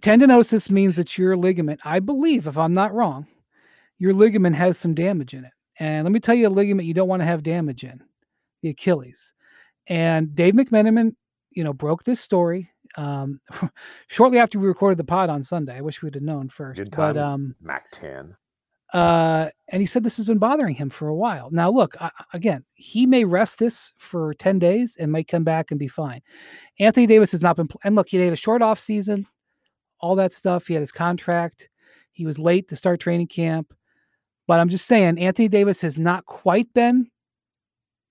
[0.00, 3.26] Tendinosis means that your ligament, I believe, if I'm not wrong,
[3.98, 5.52] your ligament has some damage in it.
[5.78, 8.02] And let me tell you a ligament you don't want to have damage in
[8.62, 9.32] the Achilles.
[9.86, 11.14] And Dave McMenamin,
[11.50, 13.40] you know, broke this story um,
[14.08, 15.76] shortly after we recorded the pod on Sunday.
[15.76, 16.78] I wish we'd have known first.
[16.78, 18.34] Good time, but um, Mac 10.
[18.92, 21.48] Uh, and he said this has been bothering him for a while.
[21.50, 25.70] Now, look, I, again, he may rest this for 10 days and might come back
[25.70, 26.20] and be fine.
[26.78, 29.26] Anthony Davis has not been, and look, he had a short off season,
[30.00, 30.66] all that stuff.
[30.66, 31.70] He had his contract.
[32.12, 33.72] He was late to start training camp.
[34.46, 37.08] But I'm just saying, Anthony Davis has not quite been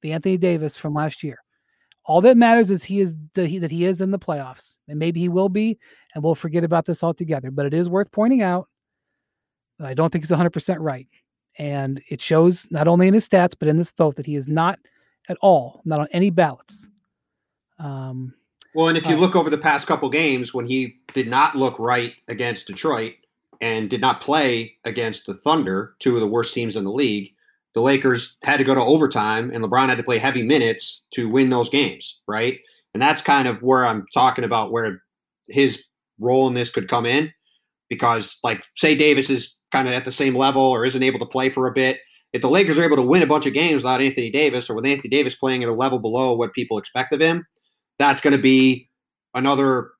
[0.01, 1.37] the Anthony Davis from last year.
[2.05, 4.97] All that matters is he is that he, that he is in the playoffs, and
[4.97, 5.77] maybe he will be,
[6.15, 7.51] and we'll forget about this altogether.
[7.51, 8.67] But it is worth pointing out
[9.83, 11.07] I don't think he's 100 percent right,
[11.57, 14.47] and it shows not only in his stats but in this vote that he is
[14.47, 14.79] not
[15.29, 16.87] at all, not on any ballots.
[17.79, 18.33] Um,
[18.73, 21.55] well, and if you uh, look over the past couple games when he did not
[21.55, 23.13] look right against Detroit
[23.59, 27.33] and did not play against the Thunder, two of the worst teams in the league,
[27.73, 31.29] the Lakers had to go to overtime and LeBron had to play heavy minutes to
[31.29, 32.59] win those games, right?
[32.93, 35.03] And that's kind of where I'm talking about where
[35.47, 35.85] his
[36.19, 37.31] role in this could come in
[37.89, 41.25] because like say Davis is kind of at the same level or isn't able to
[41.25, 41.99] play for a bit,
[42.33, 44.75] if the Lakers are able to win a bunch of games without Anthony Davis or
[44.75, 47.45] with Anthony Davis playing at a level below what people expect of him,
[47.99, 48.89] that's going to be
[49.33, 49.91] another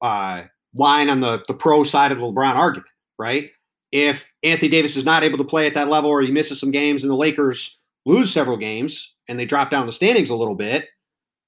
[0.00, 3.50] uh, line on the the pro side of the LeBron argument, right?
[3.92, 6.70] If Anthony Davis is not able to play at that level or he misses some
[6.70, 10.54] games and the Lakers lose several games and they drop down the standings a little
[10.54, 10.86] bit,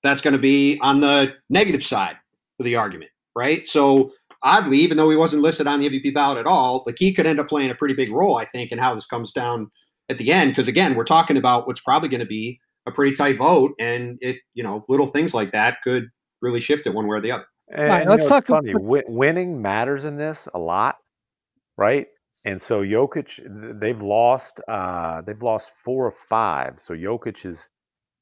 [0.02, 2.16] that's going to be on the negative side
[2.58, 3.66] of the argument, right?
[3.68, 7.12] So oddly, even though he wasn't listed on the MVP ballot at all, like he
[7.12, 9.70] could end up playing a pretty big role, I think, in how this comes down
[10.08, 10.50] at the end.
[10.50, 14.18] Because again, we're talking about what's probably going to be a pretty tight vote, and
[14.20, 16.08] it, you know, little things like that could
[16.40, 17.46] really shift it one way or the other.
[17.70, 18.46] And, right, let's talk.
[18.46, 18.70] Funny.
[18.70, 20.96] About- winning matters in this a lot,
[21.76, 22.06] right?
[22.44, 26.74] And so Jokic, they've lost, uh, they've lost four or five.
[26.78, 27.68] So Jokic has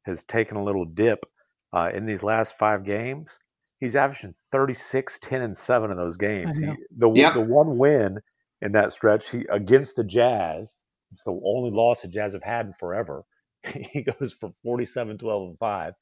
[0.05, 1.27] has taken a little dip
[1.73, 3.39] uh, in these last five games.
[3.79, 6.59] He's averaging 36, 10, and 7 in those games.
[6.59, 7.35] He, the, yep.
[7.35, 8.19] the one win
[8.63, 10.75] in that stretch he against the Jazz,
[11.13, 13.23] it's the only loss the Jazz have had in forever.
[13.93, 15.93] he goes for 47, 12, and 5.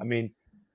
[0.00, 0.32] I mean,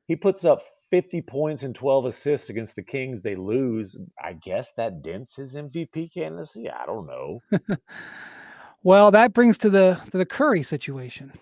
[0.07, 3.21] he puts up 50 points and 12 assists against the Kings.
[3.21, 3.97] They lose.
[4.23, 6.69] I guess that dents his MVP candidacy.
[6.69, 7.41] I don't know.
[8.83, 11.33] well, that brings to the to the Curry situation.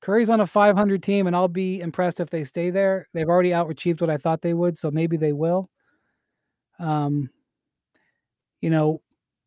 [0.00, 3.08] Curry's on a 500 team, and I'll be impressed if they stay there.
[3.12, 5.68] They've already outachieved what I thought they would, so maybe they will.
[6.78, 7.28] Um,
[8.60, 9.02] you know,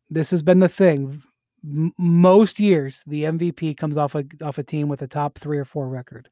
[0.10, 1.24] this has been the thing.
[1.64, 5.58] M- most years, the MVP comes off a off a team with a top three
[5.58, 6.30] or four record.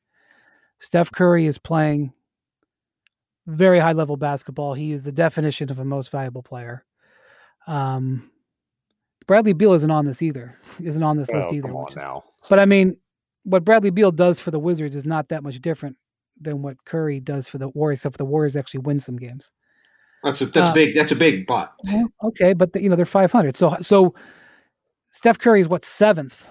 [0.79, 2.13] Steph Curry is playing
[3.47, 4.73] very high level basketball.
[4.73, 6.85] He is the definition of a most valuable player.
[7.67, 8.29] Um,
[9.27, 10.57] Bradley Beal isn't on this either.
[10.81, 11.67] Isn't on this oh, list either.
[11.67, 12.23] Come on now.
[12.49, 12.97] But I mean,
[13.43, 15.97] what Bradley Beal does for the Wizards is not that much different
[16.39, 19.49] than what Curry does for the Warriors, except for the Warriors actually win some games.
[20.23, 20.95] That's a that's uh, big.
[20.95, 21.73] That's a big but.
[22.23, 23.55] okay, but the, you know they're 500.
[23.55, 24.13] So so
[25.11, 26.47] Steph Curry is what seventh,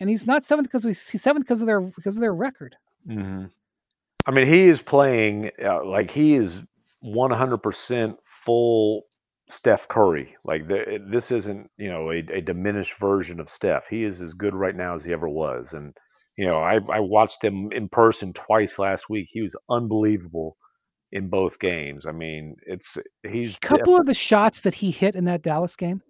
[0.00, 2.76] and he's not seventh because he's seventh because of their because of their record.
[3.08, 3.46] Mm-hmm.
[4.26, 6.58] I mean, he is playing uh, like he is
[7.04, 9.06] 100% full
[9.48, 10.34] Steph Curry.
[10.44, 13.86] Like the, this isn't you know a, a diminished version of Steph.
[13.88, 15.96] He is as good right now as he ever was, and
[16.36, 19.28] you know, I, I watched him in person twice last week.
[19.30, 20.56] He was unbelievable
[21.12, 22.04] in both games.
[22.06, 22.96] I mean, it's
[23.28, 26.02] he's a couple of the shots that he hit in that Dallas game.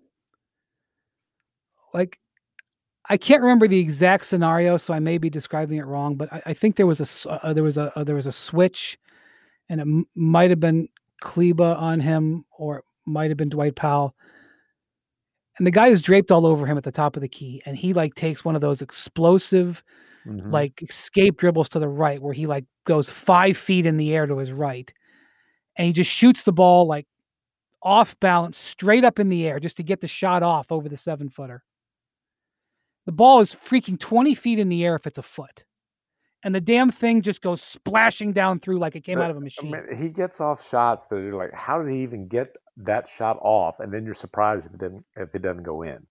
[1.94, 2.18] Like,
[3.08, 6.16] I can't remember the exact scenario, so I may be describing it wrong.
[6.16, 8.32] But I, I think there was a uh, there was a uh, there was a
[8.32, 8.98] switch,
[9.68, 10.88] and it m- might have been
[11.20, 14.16] Kleber on him, or it might have been Dwight Powell.
[15.58, 17.76] And the guy is draped all over him at the top of the key, and
[17.76, 19.84] he like takes one of those explosive
[20.26, 20.50] mm-hmm.
[20.50, 24.26] like escape dribbles to the right where he like goes five feet in the air
[24.26, 24.92] to his right.
[25.76, 27.06] And he just shoots the ball like
[27.82, 30.96] off balance straight up in the air just to get the shot off over the
[30.96, 31.62] seven footer.
[33.04, 35.64] The ball is freaking 20 feet in the air if it's a foot.
[36.42, 39.36] And the damn thing just goes splashing down through like it came but, out of
[39.36, 39.74] a machine.
[39.74, 43.08] I mean, he gets off shots that are like, how did he even get that
[43.08, 43.80] shot off?
[43.80, 46.06] And then you're surprised if it didn't if it doesn't go in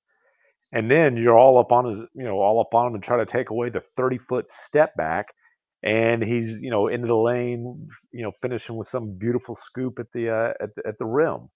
[0.74, 3.18] and then you're all up on his, you know, all up on him and try
[3.18, 5.28] to take away the 30 foot step back,
[5.84, 10.08] and he's, you know, into the lane, you know, finishing with some beautiful scoop at
[10.14, 11.50] the uh, at the, at the rim.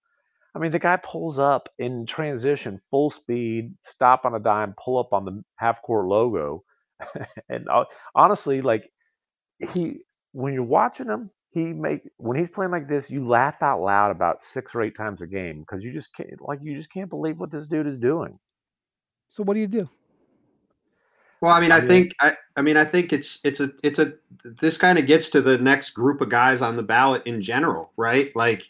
[0.55, 4.97] I mean, the guy pulls up in transition, full speed, stop on a dime, pull
[4.99, 6.63] up on the half court logo,
[7.49, 8.89] and uh, honestly, like
[9.73, 13.81] he, when you're watching him, he make when he's playing like this, you laugh out
[13.81, 16.91] loud about six or eight times a game because you just can't, like, you just
[16.91, 18.37] can't believe what this dude is doing.
[19.29, 19.87] So what do you do?
[21.41, 24.13] Well, I mean, I think I, I mean, I think it's it's a it's a
[24.43, 27.93] this kind of gets to the next group of guys on the ballot in general,
[27.95, 28.35] right?
[28.35, 28.69] Like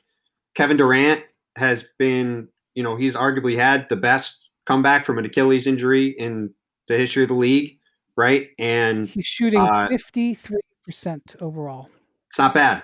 [0.54, 1.24] Kevin Durant
[1.56, 6.52] has been, you know, he's arguably had the best comeback from an Achilles injury in
[6.88, 7.80] the history of the league,
[8.16, 8.50] right?
[8.60, 11.90] And he's shooting uh, fifty three percent overall.
[12.28, 12.84] It's not bad.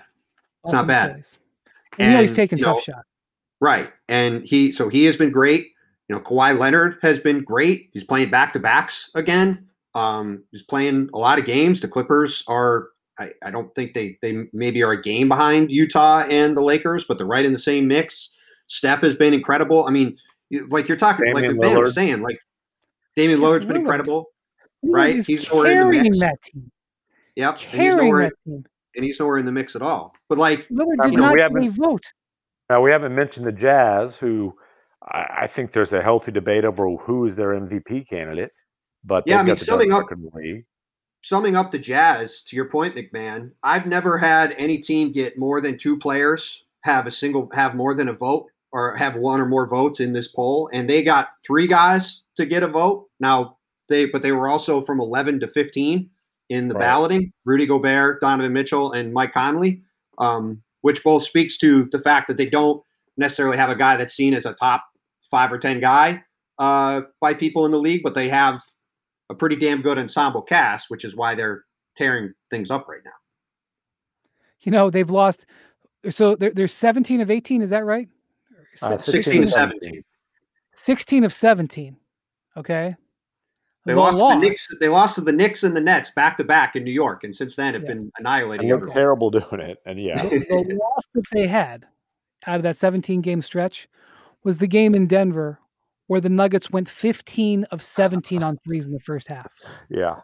[0.64, 1.12] It's not bad.
[1.12, 1.26] And,
[2.00, 3.08] and you know he's taking tough know, shots.
[3.62, 5.68] Right, and he so he has been great.
[6.08, 7.90] You know, Kawhi Leonard has been great.
[7.92, 9.68] He's playing back to backs again.
[9.96, 11.80] Um, he's playing a lot of games.
[11.80, 16.26] The Clippers are, I, I don't think they they maybe are a game behind Utah
[16.30, 18.32] and the Lakers, but they're right in the same mix.
[18.68, 19.86] Steph has been incredible.
[19.88, 20.18] I mean,
[20.68, 22.38] like you're talking, Damian like Ben was saying, like
[23.16, 24.28] Damian Lillard's been incredible,
[24.84, 25.26] right?
[25.26, 26.72] He's carrying that team.
[27.36, 27.58] Yep.
[27.58, 28.66] Carrying and he's nowhere, that team.
[28.96, 30.14] And he's nowhere in the mix at all.
[30.30, 32.04] But like Lillard did not get a vote.
[32.70, 34.56] Now we haven't mentioned the Jazz, who
[35.08, 38.52] I, I, think there's a healthy debate over who is their MVP candidate.
[39.04, 40.06] But yeah, I mean, summing up,
[41.22, 45.62] summing up the Jazz, to your point, MacMahon, I've never had any team get more
[45.62, 49.46] than two players have a single have more than a vote or have one or
[49.46, 53.08] more votes in this poll, and they got three guys to get a vote.
[53.20, 53.58] Now
[53.90, 56.10] they, but they were also from 11 to 15
[56.50, 56.82] in the right.
[56.82, 59.82] balloting: Rudy Gobert, Donovan Mitchell, and Mike Conley,
[60.20, 62.84] um, which both speaks to the fact that they don't
[63.18, 64.84] necessarily have a guy that's seen as a top
[65.30, 66.24] five or ten guy
[66.60, 68.60] uh, by people in the league, but they have
[69.30, 73.12] a pretty damn good ensemble cast, which is why they're tearing things up right now.
[74.62, 75.46] You know, they've lost.
[76.10, 77.62] So they're, they're 17 of 18.
[77.62, 78.08] Is that right?
[78.82, 80.04] Uh, 16 of 17.
[80.76, 81.96] 16 of 17.
[82.58, 82.96] Okay.
[83.86, 84.40] They lost, lost.
[84.40, 84.68] the Knicks.
[84.80, 87.36] They lost to the Knicks and the Nets back to back in New York, and
[87.36, 87.90] since then have yeah.
[87.90, 88.68] been annihilating.
[88.68, 91.86] They're terrible doing it, and yeah, the, the loss that they had
[92.48, 93.88] out of that 17 game stretch
[94.46, 95.60] was the game in Denver
[96.08, 99.52] where the Nuggets went 15 of 17 on threes in the first half.
[99.90, 100.22] Yeah.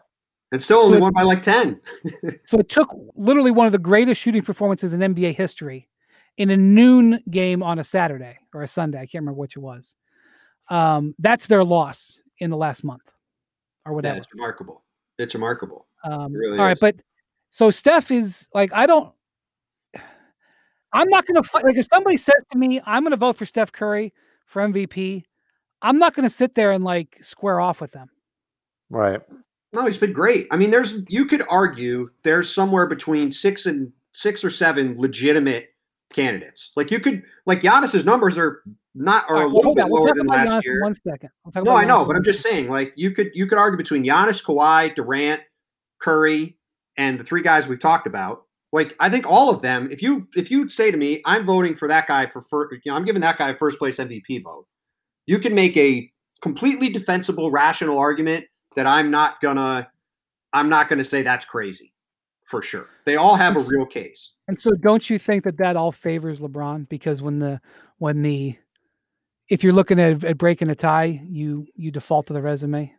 [0.52, 1.80] And still only so won by like 10.
[2.46, 5.88] so it took literally one of the greatest shooting performances in NBA history
[6.38, 8.98] in a noon game on a Saturday or a Sunday.
[8.98, 9.94] I can't remember which it was.
[10.70, 13.02] Um, that's their loss in the last month
[13.84, 14.14] or whatever.
[14.16, 14.84] Yeah, it's remarkable.
[15.18, 15.86] It's remarkable.
[16.04, 16.96] Um, it really all right, but
[17.50, 19.12] so Steph is like, I don't,
[20.92, 21.64] I'm not going to fight.
[21.64, 24.12] Like if somebody says to me, I'm going to vote for Steph Curry
[24.46, 25.24] for MVP,
[25.80, 28.10] I'm not going to sit there and like square off with them.
[28.90, 29.20] Right.
[29.72, 30.46] No, he's been great.
[30.50, 35.70] I mean, there's you could argue there's somewhere between six and six or seven legitimate
[36.12, 36.72] candidates.
[36.76, 38.62] Like you could like Giannis's numbers are
[38.94, 40.82] not are right, a little bit lower than last Giannis year.
[40.82, 41.30] one second.
[41.64, 44.44] no, I know, but I'm just saying, like you could you could argue between Giannis,
[44.44, 45.40] Kawhi, Durant,
[45.98, 46.58] Curry,
[46.98, 48.44] and the three guys we've talked about.
[48.72, 49.88] Like I think all of them.
[49.90, 52.90] If you if you say to me, I'm voting for that guy for first, you
[52.90, 54.66] know, I'm giving that guy a first place MVP vote.
[55.26, 59.88] You can make a completely defensible, rational argument that I'm not gonna
[60.52, 61.92] I'm not gonna say that's crazy
[62.44, 62.88] for sure.
[63.04, 64.32] They all have a real case.
[64.48, 67.60] And so, don't you think that that all favors LeBron because when the
[67.98, 68.56] when the
[69.48, 72.92] if you're looking at, at breaking a tie, you you default to the resume.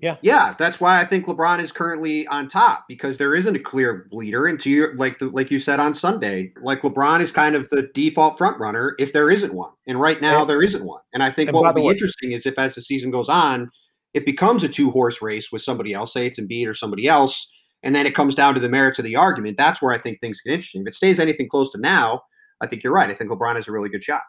[0.00, 0.16] Yeah.
[0.22, 4.08] Yeah, that's why I think LeBron is currently on top because there isn't a clear
[4.12, 4.46] leader.
[4.46, 7.68] And to your like the, like you said on Sunday, like LeBron is kind of
[7.68, 9.72] the default front runner if there isn't one.
[9.86, 11.02] And right now and, there isn't one.
[11.12, 13.70] And I think what will be way, interesting is if as the season goes on,
[14.14, 17.50] it becomes a two horse race with somebody else, say it's Embiid or somebody else,
[17.82, 19.56] and then it comes down to the merits of the argument.
[19.56, 20.82] That's where I think things get interesting.
[20.82, 22.22] If it stays anything close to now,
[22.60, 23.10] I think you're right.
[23.10, 24.22] I think LeBron has a really good shot.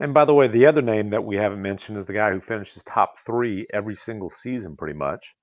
[0.00, 2.40] And by the way, the other name that we haven't mentioned is the guy who
[2.40, 5.34] finishes top three every single season, pretty much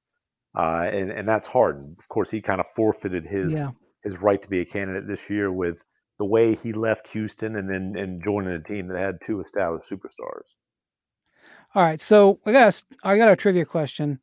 [0.55, 1.95] uh, and and that's Harden.
[1.97, 3.71] Of course, he kind of forfeited his yeah.
[4.03, 5.83] his right to be a candidate this year with
[6.19, 9.89] the way he left Houston and then and joining a team that had two established
[9.89, 10.47] superstars.
[11.73, 14.19] All right, so I got a, I got a trivia question,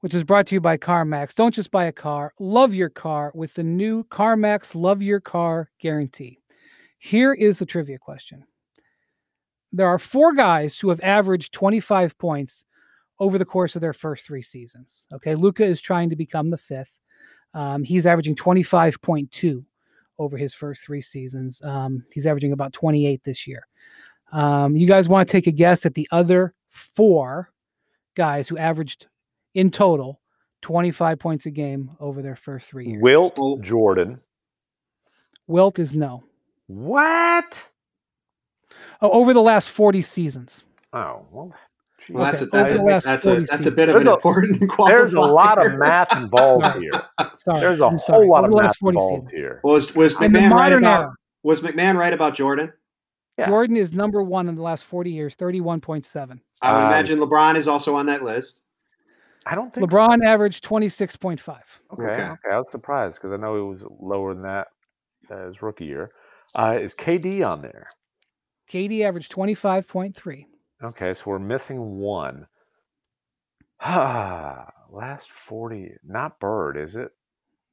[0.00, 1.34] which is brought to you by CarMax.
[1.34, 5.70] Don't just buy a car, love your car with the new CarMax Love Your Car
[5.78, 6.38] guarantee.
[6.98, 8.44] Here is the trivia question.
[9.72, 12.64] There are four guys who have averaged 25 points
[13.18, 15.04] over the course of their first three seasons.
[15.12, 16.92] Okay, Luka is trying to become the fifth.
[17.54, 19.64] Um, he's averaging 25.2
[20.18, 21.60] over his first three seasons.
[21.62, 23.66] Um, he's averaging about 28 this year.
[24.32, 27.50] Um, you guys want to take a guess at the other four
[28.14, 29.06] guys who averaged
[29.54, 30.20] in total
[30.62, 33.02] 25 points a game over their first three years?
[33.02, 34.20] Wilt Jordan.
[35.46, 36.24] Wilt is no.
[36.66, 37.62] What?
[39.02, 40.62] Oh, over the last 40 seasons.
[40.92, 41.54] Oh, well,
[42.10, 44.88] well, that's a, that's, a, that's, a, that's a bit of an a, important qualifier.
[44.88, 46.92] There's a lot of math involved here.
[47.38, 48.28] Sorry, there's a I'm whole sorry.
[48.28, 49.30] lot of math involved seasons.
[49.32, 49.60] here.
[49.64, 52.72] Was was MacMahon right about era, was MacMahon right about Jordan?
[53.38, 53.48] Yes.
[53.48, 56.40] Jordan is number one in the last 40 years, 31.7.
[56.62, 58.62] I would um, imagine LeBron is also on that list.
[59.44, 60.28] I don't think LeBron so.
[60.28, 61.38] averaged 26.5.
[61.92, 62.38] Okay, okay, okay.
[62.50, 64.68] I was surprised because I know he was lower than that
[65.30, 66.12] as rookie year.
[66.54, 67.88] Uh, is KD on there?
[68.70, 70.46] KD averaged 25.3.
[70.84, 72.46] Okay, so we're missing one.
[73.80, 75.92] Ah, Last 40.
[76.04, 77.10] Not Bird, is it?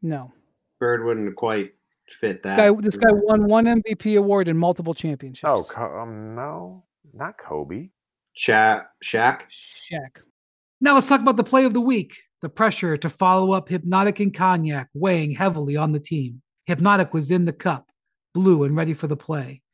[0.01, 0.31] No.
[0.79, 1.73] Bird wouldn't quite
[2.07, 2.55] fit that.
[2.55, 5.43] This guy, this guy won one MVP award and multiple championships.
[5.47, 6.83] Oh, um, no.
[7.13, 7.89] Not Kobe.
[8.35, 8.85] Shaq.
[9.03, 9.41] Shaq.
[9.91, 10.21] Shaq.
[10.81, 12.21] Now let's talk about the play of the week.
[12.41, 16.41] The pressure to follow up Hypnotic and Cognac weighing heavily on the team.
[16.65, 17.87] Hypnotic was in the cup,
[18.33, 19.62] blue and ready for the play.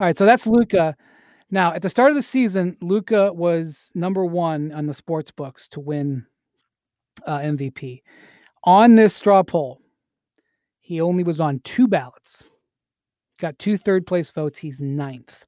[0.00, 0.96] All right, so that's Luka.
[1.50, 5.68] Now, at the start of the season, Luka was number one on the sports books
[5.68, 6.26] to win
[7.26, 8.02] uh, MVP.
[8.64, 9.80] On this straw poll,
[10.80, 12.42] he only was on two ballots.
[13.38, 14.58] Got two third place votes.
[14.58, 15.44] He's ninth.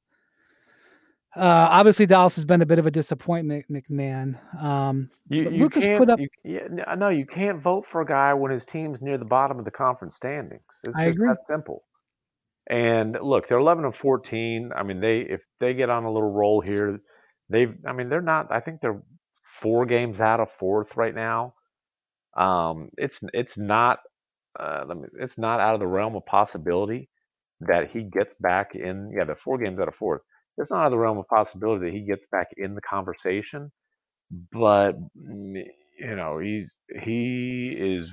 [1.35, 4.37] Uh, obviously, Dallas has been a bit of a disappointment, MacMahon.
[4.61, 6.19] Um, you, you Luka's put up.
[6.19, 9.59] You, yeah, no, you can't vote for a guy when his team's near the bottom
[9.59, 10.63] of the conference standings.
[10.83, 11.27] It's I just agree.
[11.27, 11.83] that simple.
[12.69, 14.71] And look, they're 11 and 14.
[14.75, 16.99] I mean, they if they get on a little roll here,
[17.49, 17.73] they've.
[17.87, 18.51] I mean, they're not.
[18.51, 19.01] I think they're
[19.61, 21.53] four games out of fourth right now.
[22.37, 23.99] Um, it's it's not.
[24.59, 27.09] Uh, let me, it's not out of the realm of possibility
[27.61, 29.11] that he gets back in.
[29.15, 30.21] Yeah, they're four games out of fourth.
[30.57, 33.71] It's not out of the realm of possibility that he gets back in the conversation.
[34.51, 35.63] But mm,
[35.99, 38.11] you know, he's he is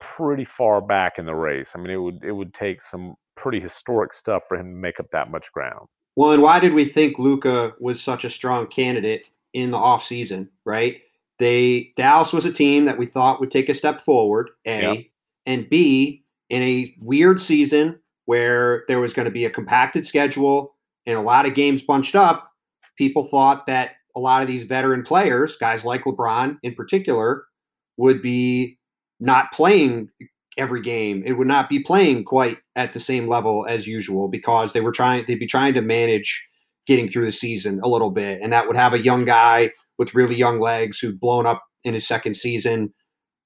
[0.00, 1.72] pretty far back in the race.
[1.74, 5.00] I mean, it would it would take some pretty historic stuff for him to make
[5.00, 5.88] up that much ground.
[6.16, 10.48] Well, and why did we think Luka was such a strong candidate in the offseason,
[10.64, 11.00] right?
[11.38, 15.06] They Dallas was a team that we thought would take a step forward, A, yep.
[15.46, 20.76] and B, in a weird season where there was going to be a compacted schedule
[21.06, 22.52] and a lot of games bunched up,
[22.96, 27.44] people thought that a lot of these veteran players, guys like LeBron in particular,
[27.96, 28.78] would be
[29.20, 30.10] not playing
[30.60, 31.22] every game.
[31.26, 34.92] It would not be playing quite at the same level as usual because they were
[34.92, 36.46] trying they'd be trying to manage
[36.86, 38.40] getting through the season a little bit.
[38.42, 41.94] And that would have a young guy with really young legs who'd blown up in
[41.94, 42.92] his second season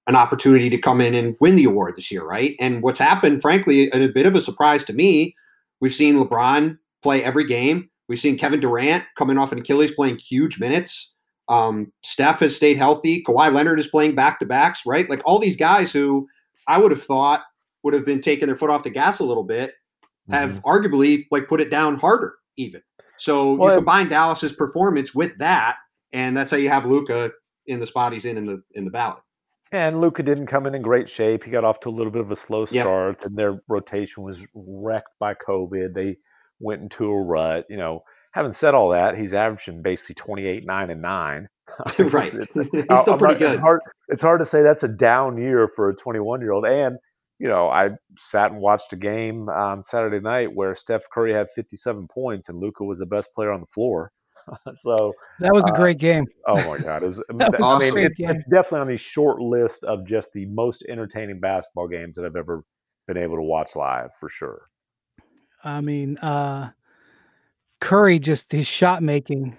[0.06, 2.54] an opportunity to come in and win the award this year, right?
[2.60, 5.34] And what's happened, frankly, and a bit of a surprise to me,
[5.80, 7.88] we've seen LeBron play every game.
[8.08, 11.14] We've seen Kevin Durant coming off an Achilles playing huge minutes.
[11.48, 13.22] Um, Steph has stayed healthy.
[13.22, 15.08] Kawhi Leonard is playing back to backs, right?
[15.08, 16.26] Like all these guys who
[16.66, 17.42] I would have thought
[17.82, 19.74] would have been taking their foot off the gas a little bit,
[20.30, 20.68] have mm-hmm.
[20.68, 22.82] arguably like put it down harder even.
[23.18, 25.76] So well, you combine Dallas's performance with that,
[26.12, 27.30] and that's how you have Luka
[27.66, 29.22] in the spot he's in in the in the ballot.
[29.72, 31.42] And Luka didn't come in in great shape.
[31.42, 33.26] He got off to a little bit of a slow start, yep.
[33.26, 35.94] and their rotation was wrecked by COVID.
[35.94, 36.16] They
[36.60, 37.64] went into a rut.
[37.68, 41.48] You know, having said all that, he's averaging basically 28, 9, and 9.
[41.98, 42.32] right.
[42.34, 43.52] It's, it's, he's still pretty not, good.
[43.52, 46.66] It's hard, it's hard to say that's a down year for a 21 year old.
[46.66, 46.98] And,
[47.38, 51.50] you know, I sat and watched a game on Saturday night where Steph Curry had
[51.50, 54.12] 57 points and Luka was the best player on the floor.
[54.76, 56.26] so that was a uh, great game.
[56.46, 57.02] Oh my God.
[57.02, 60.84] It was, I mean, it, it's definitely on the short list of just the most
[60.88, 62.62] entertaining basketball games that I've ever
[63.06, 64.68] been able to watch live for sure.
[65.62, 66.70] I mean, uh,
[67.80, 69.56] Curry just his shot making.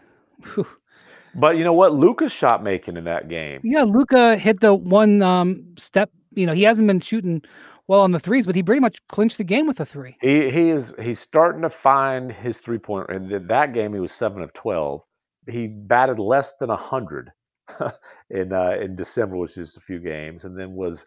[1.35, 1.93] But you know what?
[1.93, 3.59] Luka's shot making in that game.
[3.63, 6.09] Yeah, Luca hit the one um, step.
[6.33, 7.41] You know, he hasn't been shooting
[7.87, 10.17] well on the threes, but he pretty much clinched the game with a three.
[10.21, 13.09] He he is he's starting to find his three point.
[13.09, 15.01] In that game, he was seven of twelve.
[15.49, 17.31] He batted less than hundred
[18.29, 21.05] in uh, in December, which is a few games, and then was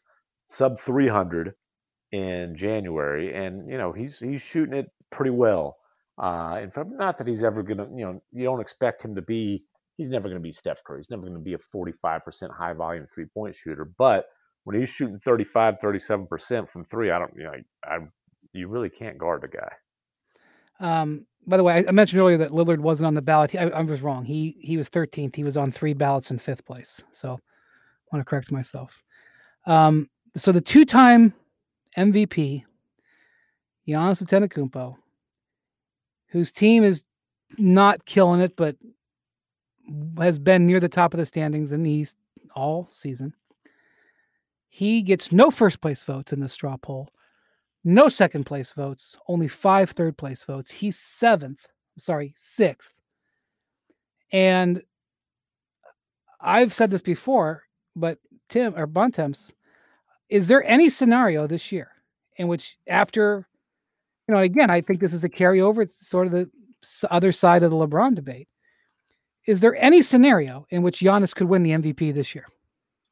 [0.49, 1.55] sub three hundred
[2.12, 3.35] in January.
[3.35, 5.79] And you know, he's he's shooting it pretty well.
[6.18, 9.22] Uh, in fact, not that he's ever gonna, you know, you don't expect him to
[9.22, 9.62] be
[9.99, 11.01] he's never going to be Steph Curry.
[11.01, 13.84] He's never going to be a 45% high volume three point shooter.
[13.84, 14.26] But
[14.64, 17.53] when he's shooting 35, 37% from three, I don't, you know,
[17.84, 17.99] I, I
[18.55, 19.72] you really can't guard the guy.
[20.80, 23.55] Um, by the way, I, mentioned earlier that Lillard wasn't on the ballot.
[23.55, 24.24] I, I, was wrong.
[24.24, 25.34] He he was 13th.
[25.34, 27.01] He was on three ballots in fifth place.
[27.12, 28.92] So I want to correct myself.
[29.66, 31.34] Um, so the two-time
[31.96, 32.62] MVP,
[33.88, 34.94] Giannis Antetokounmpo,
[36.28, 37.03] whose team is
[37.57, 38.76] not killing it, but
[40.18, 42.16] has been near the top of the standings in the East
[42.55, 43.32] all season.
[44.68, 47.09] He gets no first place votes in the straw poll,
[47.84, 50.70] no second place votes, only five third place votes.
[50.70, 51.66] He's seventh,
[51.99, 53.01] sorry, sixth.
[54.30, 54.82] And
[56.41, 57.64] I've said this before,
[57.97, 58.18] but
[58.49, 59.53] Tim or Bontemps,
[60.28, 61.91] is there any scenario this year
[62.36, 63.49] in which after
[64.28, 65.82] you know, again, I think this is a carryover.
[65.82, 66.51] It's sort of the
[67.11, 68.47] other side of the LeBron debate.
[69.49, 72.46] Is there any scenario in which Giannis could win the MVP this year?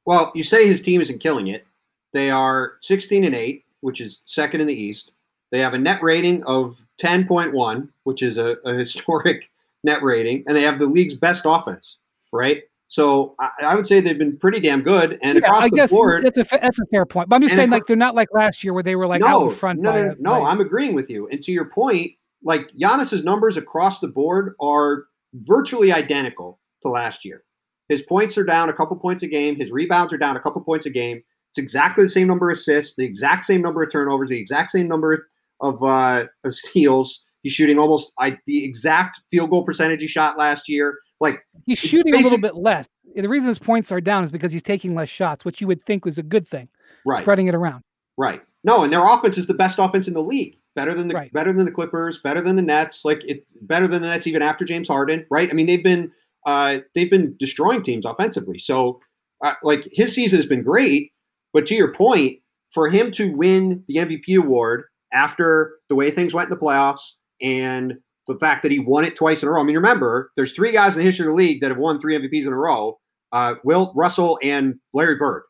[0.04, 1.66] Well, you say his team isn't killing it.
[2.12, 5.12] They are 16 and 8, which is second in the East.
[5.50, 9.48] They have a net rating of 10.1, which is a, a historic
[9.82, 11.96] net rating, and they have the league's best offense,
[12.34, 12.64] right?
[12.88, 15.18] So I, I, would say they've been pretty damn good.
[15.22, 17.30] And yeah, across I the board, that's a that's a fair point.
[17.30, 19.26] But I'm just saying, like they're not like last year where they were like no,
[19.26, 19.80] out in front.
[19.80, 20.44] No, no, no.
[20.44, 21.28] I'm agreeing with you.
[21.28, 22.12] And to your point,
[22.44, 27.42] like Giannis's numbers across the board are virtually identical to last year.
[27.88, 29.56] His points are down a couple points a game.
[29.56, 31.22] His rebounds are down a couple points a game.
[31.50, 34.72] It's exactly the same number of assists, the exact same number of turnovers, the exact
[34.72, 35.28] same number
[35.60, 37.24] of, uh, of steals.
[37.42, 40.98] He's shooting almost I, the exact field goal percentage he shot last year.
[41.20, 42.86] Like he's shooting basic, a little bit less.
[43.14, 45.82] The reason his points are down is because he's taking less shots, which you would
[45.84, 46.68] think was a good thing.
[47.06, 47.84] Right, spreading it around.
[48.18, 48.42] Right.
[48.64, 50.58] No, and their offense is the best offense in the league.
[50.76, 51.32] Better than the right.
[51.32, 53.04] better than the Clippers, better than the Nets.
[53.04, 55.26] Like it, better than the Nets even after James Harden.
[55.30, 55.48] Right.
[55.50, 56.12] I mean, they've been
[56.46, 58.58] uh, they've been destroying teams offensively.
[58.58, 59.00] So,
[59.42, 61.12] uh, like his season has been great.
[61.52, 66.34] But to your point, for him to win the MVP award after the way things
[66.34, 67.94] went in the playoffs and
[68.28, 69.62] the fact that he won it twice in a row.
[69.62, 71.98] I mean, remember, there's three guys in the history of the league that have won
[71.98, 72.98] three MVPs in a row:
[73.32, 75.44] uh, Wilt Russell and Larry Bird.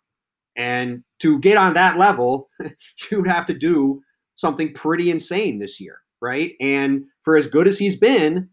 [0.56, 2.48] And to get on that level,
[3.10, 4.00] you would have to do
[4.36, 6.52] something pretty insane this year, right?
[6.60, 8.48] And for as good as he's been,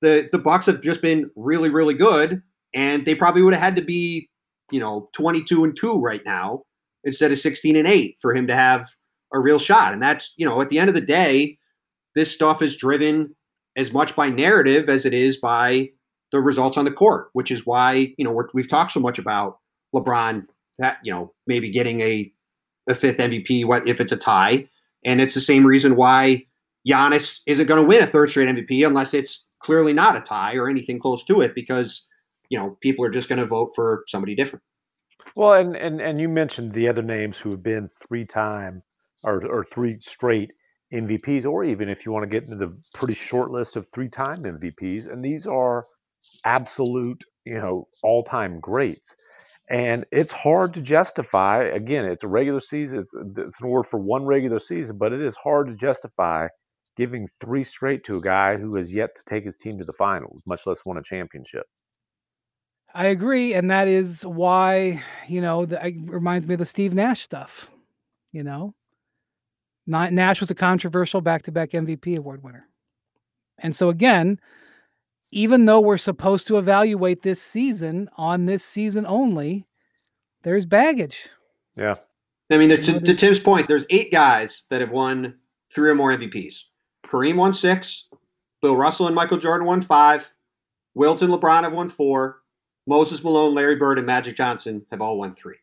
[0.00, 2.42] the the Bucks have just been really, really good,
[2.74, 4.28] and they probably would have had to be,
[4.70, 6.62] you know, 22 and two right now
[7.04, 8.88] instead of 16 and eight for him to have
[9.32, 9.92] a real shot.
[9.92, 11.58] And that's, you know, at the end of the day,
[12.14, 13.34] this stuff is driven
[13.76, 15.88] as much by narrative as it is by
[16.30, 19.18] the results on the court, which is why you know we have talked so much
[19.18, 19.58] about
[19.94, 20.46] LeBron
[20.78, 22.32] that you know maybe getting a
[22.88, 24.68] a fifth MVP what if it's a tie,
[25.04, 26.46] and it's the same reason why
[26.88, 30.54] Giannis isn't going to win a third straight MVP unless it's clearly not a tie
[30.54, 32.06] or anything close to it because
[32.48, 34.62] you know people are just going to vote for somebody different.
[35.36, 38.82] Well, and and and you mentioned the other names who have been three time
[39.22, 40.52] or or three straight
[40.92, 44.08] MVPs, or even if you want to get into the pretty short list of three
[44.08, 45.86] time MVPs, and these are
[46.44, 49.16] absolute, you know, all time greats.
[49.72, 51.64] And it's hard to justify.
[51.64, 53.00] Again, it's a regular season.
[53.00, 56.48] It's, uh, it's an award for one regular season, but it is hard to justify
[56.94, 59.94] giving three straight to a guy who has yet to take his team to the
[59.94, 61.64] finals, much less won a championship.
[62.94, 67.22] I agree, and that is why you know that reminds me of the Steve Nash
[67.22, 67.66] stuff.
[68.30, 68.74] You know,
[69.86, 72.68] Nash was a controversial back-to-back MVP award winner,
[73.56, 74.38] and so again,
[75.32, 79.66] even though we're supposed to evaluate this season on this season only,
[80.44, 81.28] there's baggage.
[81.76, 81.94] Yeah,
[82.50, 85.34] I mean, to, to Tim's point, there's eight guys that have won
[85.74, 86.64] three or more MVPs.
[87.06, 88.08] Kareem won six.
[88.60, 90.32] Bill Russell and Michael Jordan won five.
[90.94, 92.42] Wilt and LeBron have won four.
[92.86, 95.56] Moses Malone, Larry Bird, and Magic Johnson have all won three.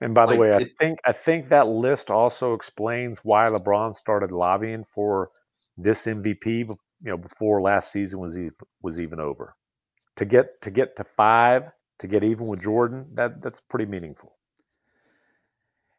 [0.00, 3.48] And by the like, way, I it, think I think that list also explains why
[3.48, 5.30] LeBron started lobbying for
[5.78, 6.76] this MVP.
[7.02, 9.54] You know, before last season was even, was even over.
[10.16, 11.64] To get to get to five,
[11.98, 14.36] to get even with Jordan, that that's pretty meaningful.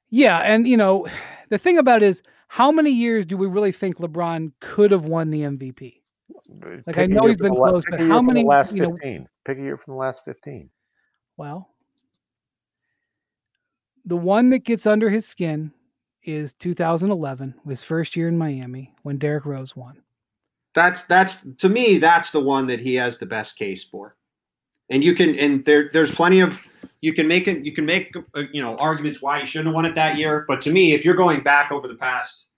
[0.10, 1.08] Yeah, and you know,
[1.50, 5.06] the thing about it is, how many years do we really think LeBron could have
[5.06, 6.02] won the MVP?
[6.64, 8.44] Uh, like Pick I know he's been close, but how many?
[8.44, 9.22] last fifteen.
[9.22, 10.70] Know, Pick a year from the last fifteen.
[11.36, 11.70] Well,
[14.06, 15.74] the one that gets under his skin
[16.24, 20.02] is 2011, his first year in Miami when Derrick Rose won.
[20.78, 24.16] That's that's to me that's the one that he has the best case for.
[24.92, 26.62] And you can and there there's plenty of
[27.02, 29.74] you can make it you can make uh, you know arguments why he shouldn't have
[29.74, 32.50] won it that year, but to me if you're going back over the past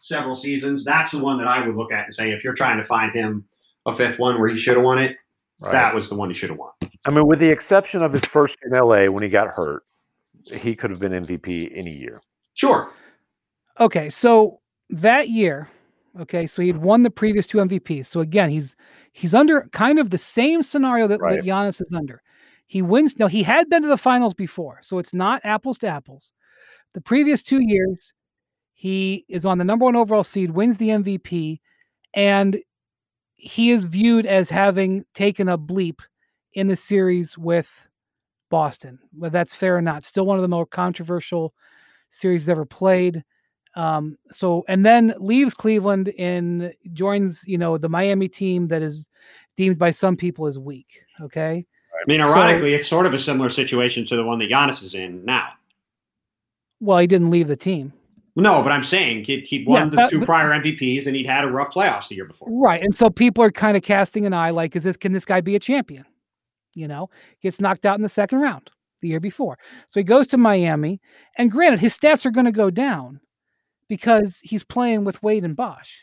[0.00, 2.78] several seasons, that's the one that I would look at and say if you're trying
[2.78, 3.44] to find him
[3.86, 5.16] a fifth one where he should have won it,
[5.60, 5.70] right.
[5.70, 6.72] that was the one he should have won.
[7.06, 9.84] I mean with the exception of his first in LA when he got hurt,
[10.42, 12.20] he could have been MVP any year.
[12.54, 12.90] Sure.
[13.78, 14.58] Okay, so
[14.90, 15.68] that year,
[16.20, 18.06] okay, so he'd won the previous two MVPs.
[18.06, 18.76] So again, he's
[19.12, 21.36] he's under kind of the same scenario that, right.
[21.36, 22.22] that Giannis is under.
[22.66, 23.18] He wins.
[23.18, 26.32] No, he had been to the finals before, so it's not apples to apples.
[26.94, 28.12] The previous two years,
[28.74, 31.60] he is on the number one overall seed, wins the MVP,
[32.14, 32.58] and
[33.36, 36.00] he is viewed as having taken a bleep
[36.54, 37.86] in the series with
[38.50, 38.98] Boston.
[39.16, 41.54] Whether that's fair or not, still one of the more controversial
[42.10, 43.24] series ever played.
[43.78, 49.08] Um, so and then leaves Cleveland and joins, you know, the Miami team that is
[49.56, 51.00] deemed by some people as weak.
[51.20, 51.64] Okay.
[51.94, 54.82] I mean, ironically, so, it's sort of a similar situation to the one that Giannis
[54.82, 55.50] is in now.
[56.80, 57.92] Well, he didn't leave the team.
[58.34, 61.26] No, but I'm saying he'd, he'd won yeah, the two but, prior MVPs and he'd
[61.26, 62.48] had a rough playoffs the year before.
[62.50, 62.82] Right.
[62.82, 65.40] And so people are kind of casting an eye like, is this, can this guy
[65.40, 66.04] be a champion?
[66.74, 67.10] You know,
[67.42, 68.70] gets knocked out in the second round
[69.02, 69.56] the year before.
[69.88, 71.00] So he goes to Miami.
[71.36, 73.20] And granted, his stats are going to go down
[73.88, 76.02] because he's playing with Wade and Bosh.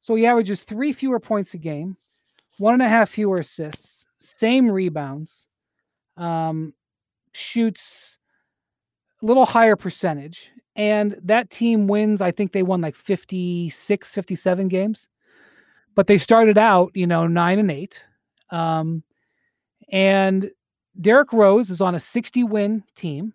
[0.00, 1.96] So he averages three fewer points a game,
[2.58, 5.46] one and a half fewer assists, same rebounds,
[6.16, 6.72] um,
[7.32, 8.18] shoots
[9.22, 10.48] a little higher percentage.
[10.76, 15.08] And that team wins, I think they won like 56, 57 games.
[15.94, 18.02] But they started out, you know, nine and eight.
[18.50, 19.02] Um,
[19.90, 20.50] and
[21.00, 23.34] Derrick Rose is on a 60 win team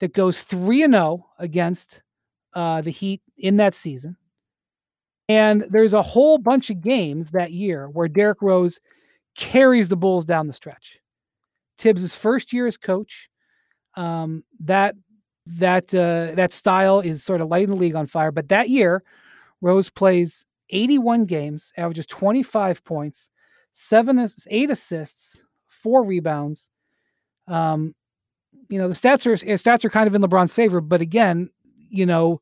[0.00, 2.00] that goes 3 and 0 against
[2.54, 4.16] uh, the Heat in that season.
[5.28, 8.80] And there's a whole bunch of games that year where Derrick Rose
[9.36, 10.98] carries the Bulls down the stretch.
[11.78, 13.28] Thibs' first year as coach,
[13.96, 14.94] um, that
[15.46, 18.30] that uh, that style is sort of lighting the league on fire.
[18.30, 19.02] But that year,
[19.60, 23.30] Rose plays 81 games, averages 25 points,
[23.72, 25.38] seven, eight assists,
[25.68, 26.68] four rebounds.
[27.48, 27.94] Um,
[28.68, 31.50] you know the stats are stats are kind of in LeBron's favor, but again,
[31.92, 32.40] you know,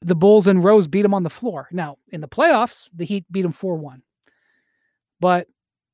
[0.00, 1.68] the Bulls and Rose beat him on the floor.
[1.72, 4.02] Now in the playoffs, the Heat beat him four one,
[5.20, 5.48] but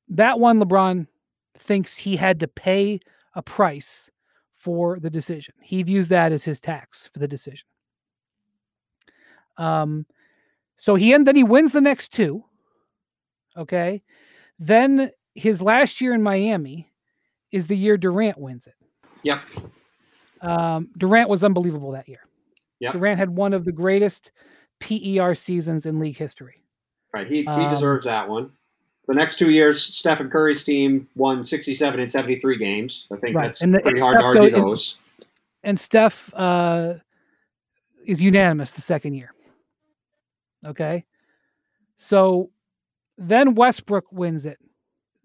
[0.09, 1.07] that one LeBron
[1.57, 2.99] thinks he had to pay
[3.35, 4.09] a price
[4.55, 5.53] for the decision.
[5.61, 7.65] He views that as his tax for the decision.
[9.57, 10.05] Um,
[10.77, 12.43] so he and then he wins the next two.
[13.57, 14.01] Okay,
[14.57, 16.91] then his last year in Miami
[17.51, 18.75] is the year Durant wins it.
[19.23, 19.41] Yep.
[20.41, 22.21] Um, Durant was unbelievable that year.
[22.79, 22.93] Yep.
[22.93, 24.31] Durant had one of the greatest
[24.79, 26.63] PER seasons in league history.
[27.13, 27.27] Right.
[27.27, 28.51] He, he um, deserves that one.
[29.07, 33.07] The next two years, Stephen Curry's team won 67 and 73 games.
[33.11, 33.45] I think right.
[33.45, 34.99] that's the, pretty hard Steph to argue those.
[35.17, 35.27] And,
[35.63, 36.93] and Steph uh,
[38.05, 39.33] is unanimous the second year.
[40.65, 41.05] Okay.
[41.97, 42.51] So
[43.17, 44.59] then Westbrook wins it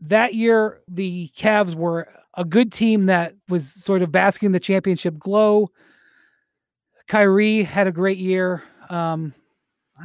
[0.09, 5.19] that year the Cavs were a good team that was sort of basking the championship
[5.19, 5.71] glow.
[7.09, 8.63] Kyrie had a great year.
[8.91, 9.35] Um,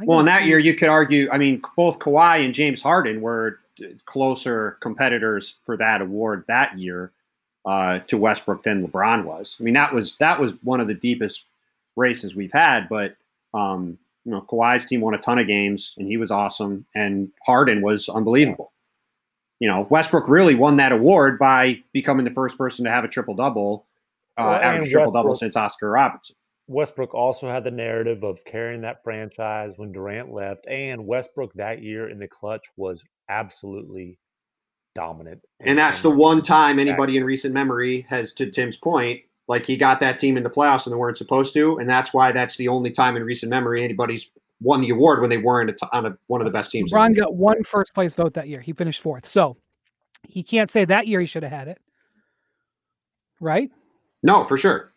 [0.04, 1.28] well, in that year, you could argue.
[1.30, 3.58] I mean, both Kawhi and James Harden were
[4.04, 7.12] closer competitors for that award that year
[7.64, 9.56] uh, to Westbrook than LeBron was.
[9.58, 11.44] I mean, that was that was one of the deepest
[11.96, 12.88] races we've had.
[12.88, 13.16] But
[13.52, 17.30] um, you know, Kawhi's team won a ton of games, and he was awesome, and
[17.44, 18.72] Harden was unbelievable
[19.60, 23.08] you know, Westbrook really won that award by becoming the first person to have a
[23.08, 23.86] triple double,
[24.36, 26.34] uh, well, average triple double since Oscar Robertson.
[26.70, 31.82] Westbrook also had the narrative of carrying that franchise when Durant left, and Westbrook that
[31.82, 34.18] year in the clutch was absolutely
[34.94, 35.42] dominant.
[35.58, 39.76] And that's the one time anybody in recent memory has, to Tim's point, like he
[39.76, 42.56] got that team in the playoffs and they weren't supposed to, and that's why that's
[42.56, 46.16] the only time in recent memory anybody's won the award when they weren't on a,
[46.28, 46.92] one of the best teams.
[46.92, 48.60] Ron got one first place vote that year.
[48.60, 49.26] He finished fourth.
[49.26, 49.56] So
[50.28, 51.78] he can't say that year he should have had it.
[53.40, 53.70] Right?
[54.22, 54.92] No, for sure.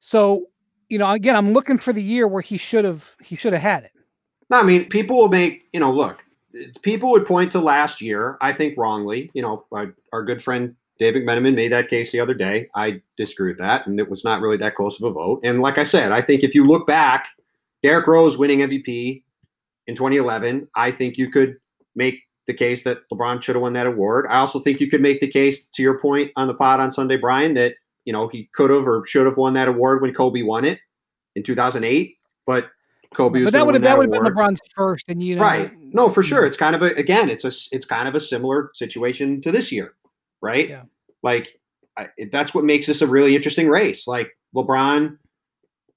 [0.00, 0.48] So,
[0.88, 3.62] you know, again, I'm looking for the year where he should have he should have
[3.62, 3.92] had it.
[4.50, 6.24] No, I mean, people will make, you know, look,
[6.82, 9.30] people would point to last year, I think wrongly.
[9.34, 12.68] You know, our, our good friend Dave McMenamin made that case the other day.
[12.74, 15.40] I disagree with that, and it was not really that close of a vote.
[15.44, 17.28] And like I said, I think if you look back
[17.82, 19.22] Derrick Rose winning MVP
[19.86, 21.56] in 2011, I think you could
[21.94, 24.26] make the case that LeBron should have won that award.
[24.28, 26.90] I also think you could make the case, to your point on the pod on
[26.90, 27.74] Sunday, Brian, that
[28.08, 30.80] you know he could have or should have won that award when Kobe won it
[31.36, 32.16] in 2008.
[32.46, 32.70] But
[33.14, 33.48] Kobe was.
[33.48, 35.70] But that would have that, would have been LeBron's first, and you know, right?
[35.78, 36.42] No, for sure.
[36.42, 36.46] Mm.
[36.46, 39.70] It's kind of a again, it's a it's kind of a similar situation to this
[39.70, 39.92] year,
[40.40, 40.70] right?
[40.70, 40.84] Yeah.
[41.22, 41.60] Like
[41.98, 44.08] I, that's what makes this a really interesting race.
[44.08, 45.18] Like LeBron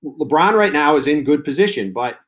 [0.04, 2.20] LeBron right now is in good position, but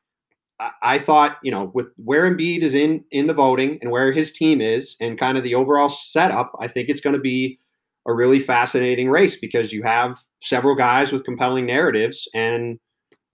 [0.60, 4.12] I, I thought, you know, with where Embiid is in in the voting and where
[4.12, 7.58] his team is and kind of the overall setup, I think it's going to be
[8.06, 12.78] a really fascinating race because you have several guys with compelling narratives and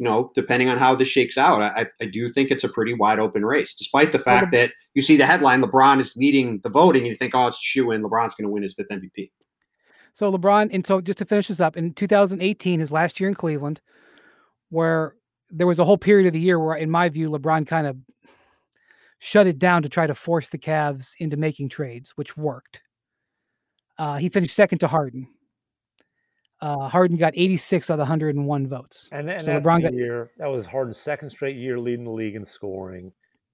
[0.01, 2.95] you know, depending on how this shakes out, I, I do think it's a pretty
[2.95, 6.71] wide open race, despite the fact that you see the headline LeBron is leading the
[6.71, 8.03] voting and you think, oh, it's shoe in.
[8.03, 9.31] LeBron's going to win his fifth MVP.
[10.15, 13.35] So LeBron, and so just to finish this up, in 2018, his last year in
[13.35, 13.83] Cleveland,
[14.71, 15.17] where
[15.51, 17.99] there was a whole period of the year where, in my view, LeBron kind of
[19.19, 22.81] shut it down to try to force the Cavs into making trades, which worked.
[24.01, 25.29] Uh, he finished second to Harden.
[26.63, 29.11] Uh, Harden got 86 out of 101 votes.
[29.13, 32.35] And, and so LeBron got year that was Harden's second straight year leading the league
[32.35, 33.13] in scoring,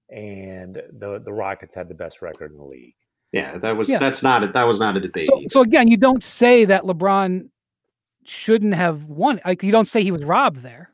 [0.09, 2.95] and the the Rockets had the best record in the league.
[3.33, 3.97] Yeah, that was yeah.
[3.97, 5.27] that's not a, that was not a debate.
[5.27, 7.49] So, so, again, you don't say that LeBron
[8.23, 9.41] shouldn't have won.
[9.45, 10.91] Like you don't say he was robbed there.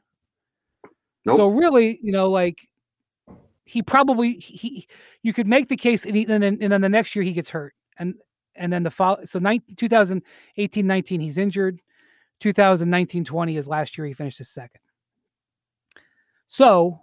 [1.26, 1.38] Nope.
[1.38, 2.58] So really, you know, like
[3.66, 4.88] he probably he
[5.22, 7.34] you could make the case and, he, and then and then the next year he
[7.34, 8.16] gets hurt and
[8.56, 11.82] and then the fall so 19, 2018 19 he's injured.
[12.40, 14.82] 2019 20 is last year he finished his second.
[16.48, 17.00] So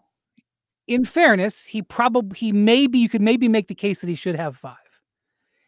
[0.86, 4.36] in fairness he probably he maybe you could maybe make the case that he should
[4.36, 4.76] have five.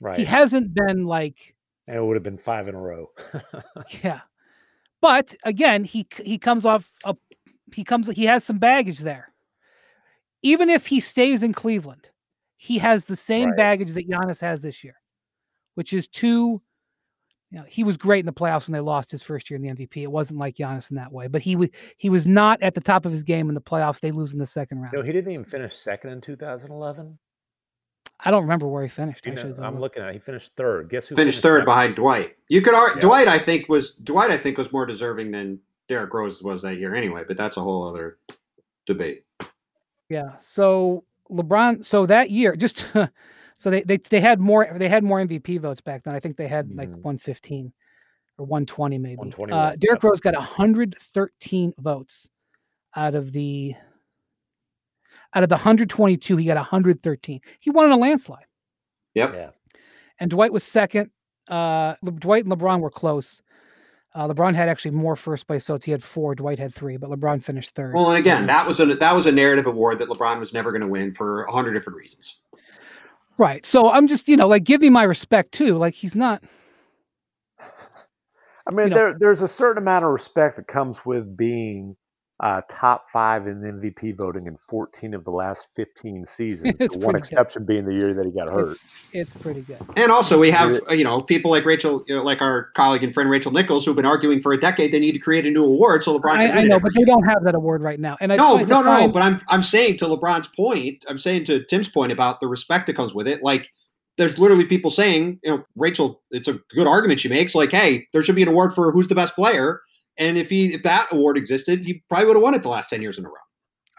[0.00, 0.18] Right.
[0.18, 1.54] he hasn't been like
[1.86, 3.10] and it would have been five in a row.
[4.02, 4.20] Yeah.
[5.00, 7.14] But again he he comes off a
[7.74, 9.32] he comes he has some baggage there.
[10.42, 12.10] Even if he stays in Cleveland,
[12.56, 13.56] he has the same right.
[13.56, 14.94] baggage that Giannis has this year,
[15.74, 16.60] which is two.
[17.50, 19.62] You know, he was great in the playoffs when they lost his first year in
[19.62, 19.98] the MVP.
[19.98, 21.68] It wasn't like Giannis in that way, but he was
[21.98, 24.00] he was not at the top of his game in the playoffs.
[24.00, 24.94] They lose in the second round.
[24.94, 27.18] No, he didn't even finish second in 2011.
[28.24, 29.26] I don't remember where he finished.
[29.26, 30.10] You know, I'm looking at.
[30.10, 30.14] It.
[30.14, 30.88] He finished third.
[30.88, 31.64] Guess who finished, finished third second?
[31.66, 32.36] behind Dwight?
[32.48, 33.00] You could argue yeah.
[33.00, 33.28] Dwight.
[33.28, 34.30] I think was Dwight.
[34.30, 35.58] I think was more deserving than
[35.88, 37.24] Derrick Rose was that year anyway.
[37.26, 38.18] But that's a whole other
[38.86, 39.24] debate.
[40.08, 40.32] Yeah.
[40.40, 41.84] So LeBron.
[41.84, 42.86] So that year, just
[43.62, 46.16] so they, they they had more they had more MVP votes back then.
[46.16, 47.72] I think they had like 115
[48.36, 49.14] or 120 maybe.
[49.14, 49.52] 120.
[49.52, 52.28] Uh, Derrick Rose got 113 votes
[52.96, 53.72] out of the
[55.32, 56.36] out of the 122.
[56.36, 57.40] He got 113.
[57.60, 58.46] He won in a landslide.
[59.14, 59.32] Yep.
[59.32, 59.50] Yeah.
[60.18, 61.12] And Dwight was second.
[61.46, 63.42] Uh, Dwight and LeBron were close.
[64.12, 65.84] Uh, LeBron had actually more first place votes.
[65.84, 66.34] He had four.
[66.34, 67.94] Dwight had three, but LeBron finished third.
[67.94, 70.72] Well, and again, that was a that was a narrative award that LeBron was never
[70.72, 72.38] going to win for a hundred different reasons.
[73.38, 73.64] Right.
[73.64, 75.76] So I'm just you know like give me my respect too.
[75.78, 76.42] Like he's not.
[78.66, 81.96] I mean, you there there's a certain amount of respect that comes with being
[82.42, 86.76] uh, top five in MVP voting in 14 of the last 15 seasons.
[86.76, 87.68] The one exception good.
[87.68, 88.72] being the year that he got hurt.
[88.72, 89.78] It's, it's, pretty good.
[89.96, 93.14] And also, we have you know people like Rachel, you know, like our colleague and
[93.14, 95.64] friend Rachel Nichols, who've been arguing for a decade they need to create a new
[95.64, 96.02] award.
[96.02, 98.16] So LeBron, I, I know, but they don't have that award right now.
[98.20, 99.08] And I, no, no, no.
[99.08, 102.86] But I'm I'm saying to LeBron's point, I'm saying to Tim's point about the respect
[102.88, 103.70] that comes with it, like.
[104.18, 107.54] There's literally people saying, you know, Rachel, it's a good argument she makes.
[107.54, 109.80] Like, hey, there should be an award for who's the best player
[110.18, 112.90] and if he if that award existed, he probably would have won it the last
[112.90, 113.34] 10 years in a row.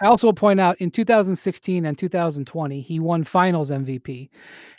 [0.01, 4.29] I also will point out in 2016 and 2020, he won finals MVP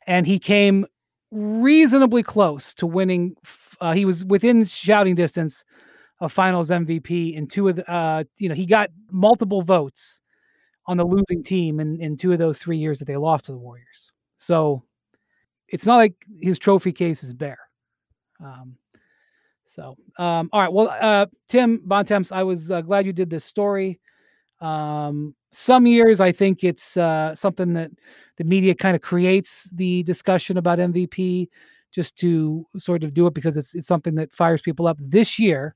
[0.06, 0.86] and he came
[1.30, 3.34] reasonably close to winning.
[3.80, 5.64] Uh, he was within shouting distance
[6.20, 10.20] of finals MVP in two of the, uh, you know, he got multiple votes
[10.86, 13.52] on the losing team in, in two of those three years that they lost to
[13.52, 14.12] the Warriors.
[14.38, 14.82] So
[15.68, 17.58] it's not like his trophy case is bare.
[18.44, 18.76] Um,
[19.74, 20.72] so, um, all right.
[20.72, 23.98] Well, uh, Tim Bontemps, I was uh, glad you did this story.
[24.60, 27.90] Um, some years, I think it's uh, something that
[28.36, 31.48] the media kind of creates the discussion about MVP
[31.90, 34.96] just to sort of do it because it's it's something that fires people up.
[35.00, 35.74] This year,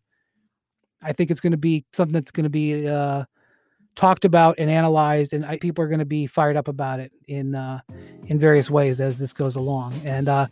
[1.02, 3.24] I think it's going to be something that's going to be uh,
[3.96, 7.12] talked about and analyzed, and I, people are going to be fired up about it
[7.26, 7.80] in uh,
[8.26, 9.94] in various ways as this goes along.
[10.04, 10.46] And uh,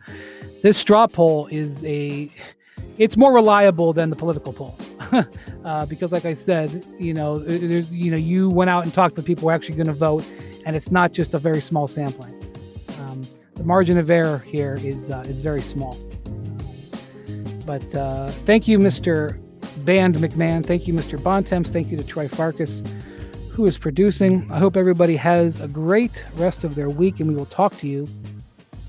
[0.61, 2.29] this straw poll is a
[2.97, 4.93] it's more reliable than the political polls
[5.65, 9.15] uh, because like i said you know there's you know you went out and talked
[9.15, 10.25] to people who are actually going to vote
[10.67, 12.33] and it's not just a very small sampling.
[12.99, 13.21] Um,
[13.55, 15.97] the margin of error here is uh, is very small.
[17.65, 19.41] But uh, thank you mr
[19.85, 20.65] band macmahon.
[20.65, 21.69] Thank you mr bontemps.
[21.69, 22.83] Thank you to troy farkas
[23.49, 24.45] who is producing.
[24.51, 27.87] I hope everybody has a great rest of their week and we will talk to
[27.87, 28.05] you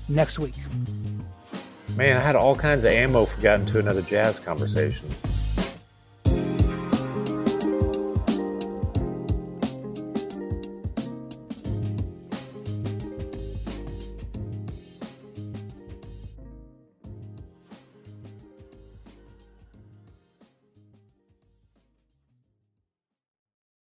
[0.09, 0.55] next week
[1.99, 5.13] Man, I had all kinds of ammo for to another jazz conversation.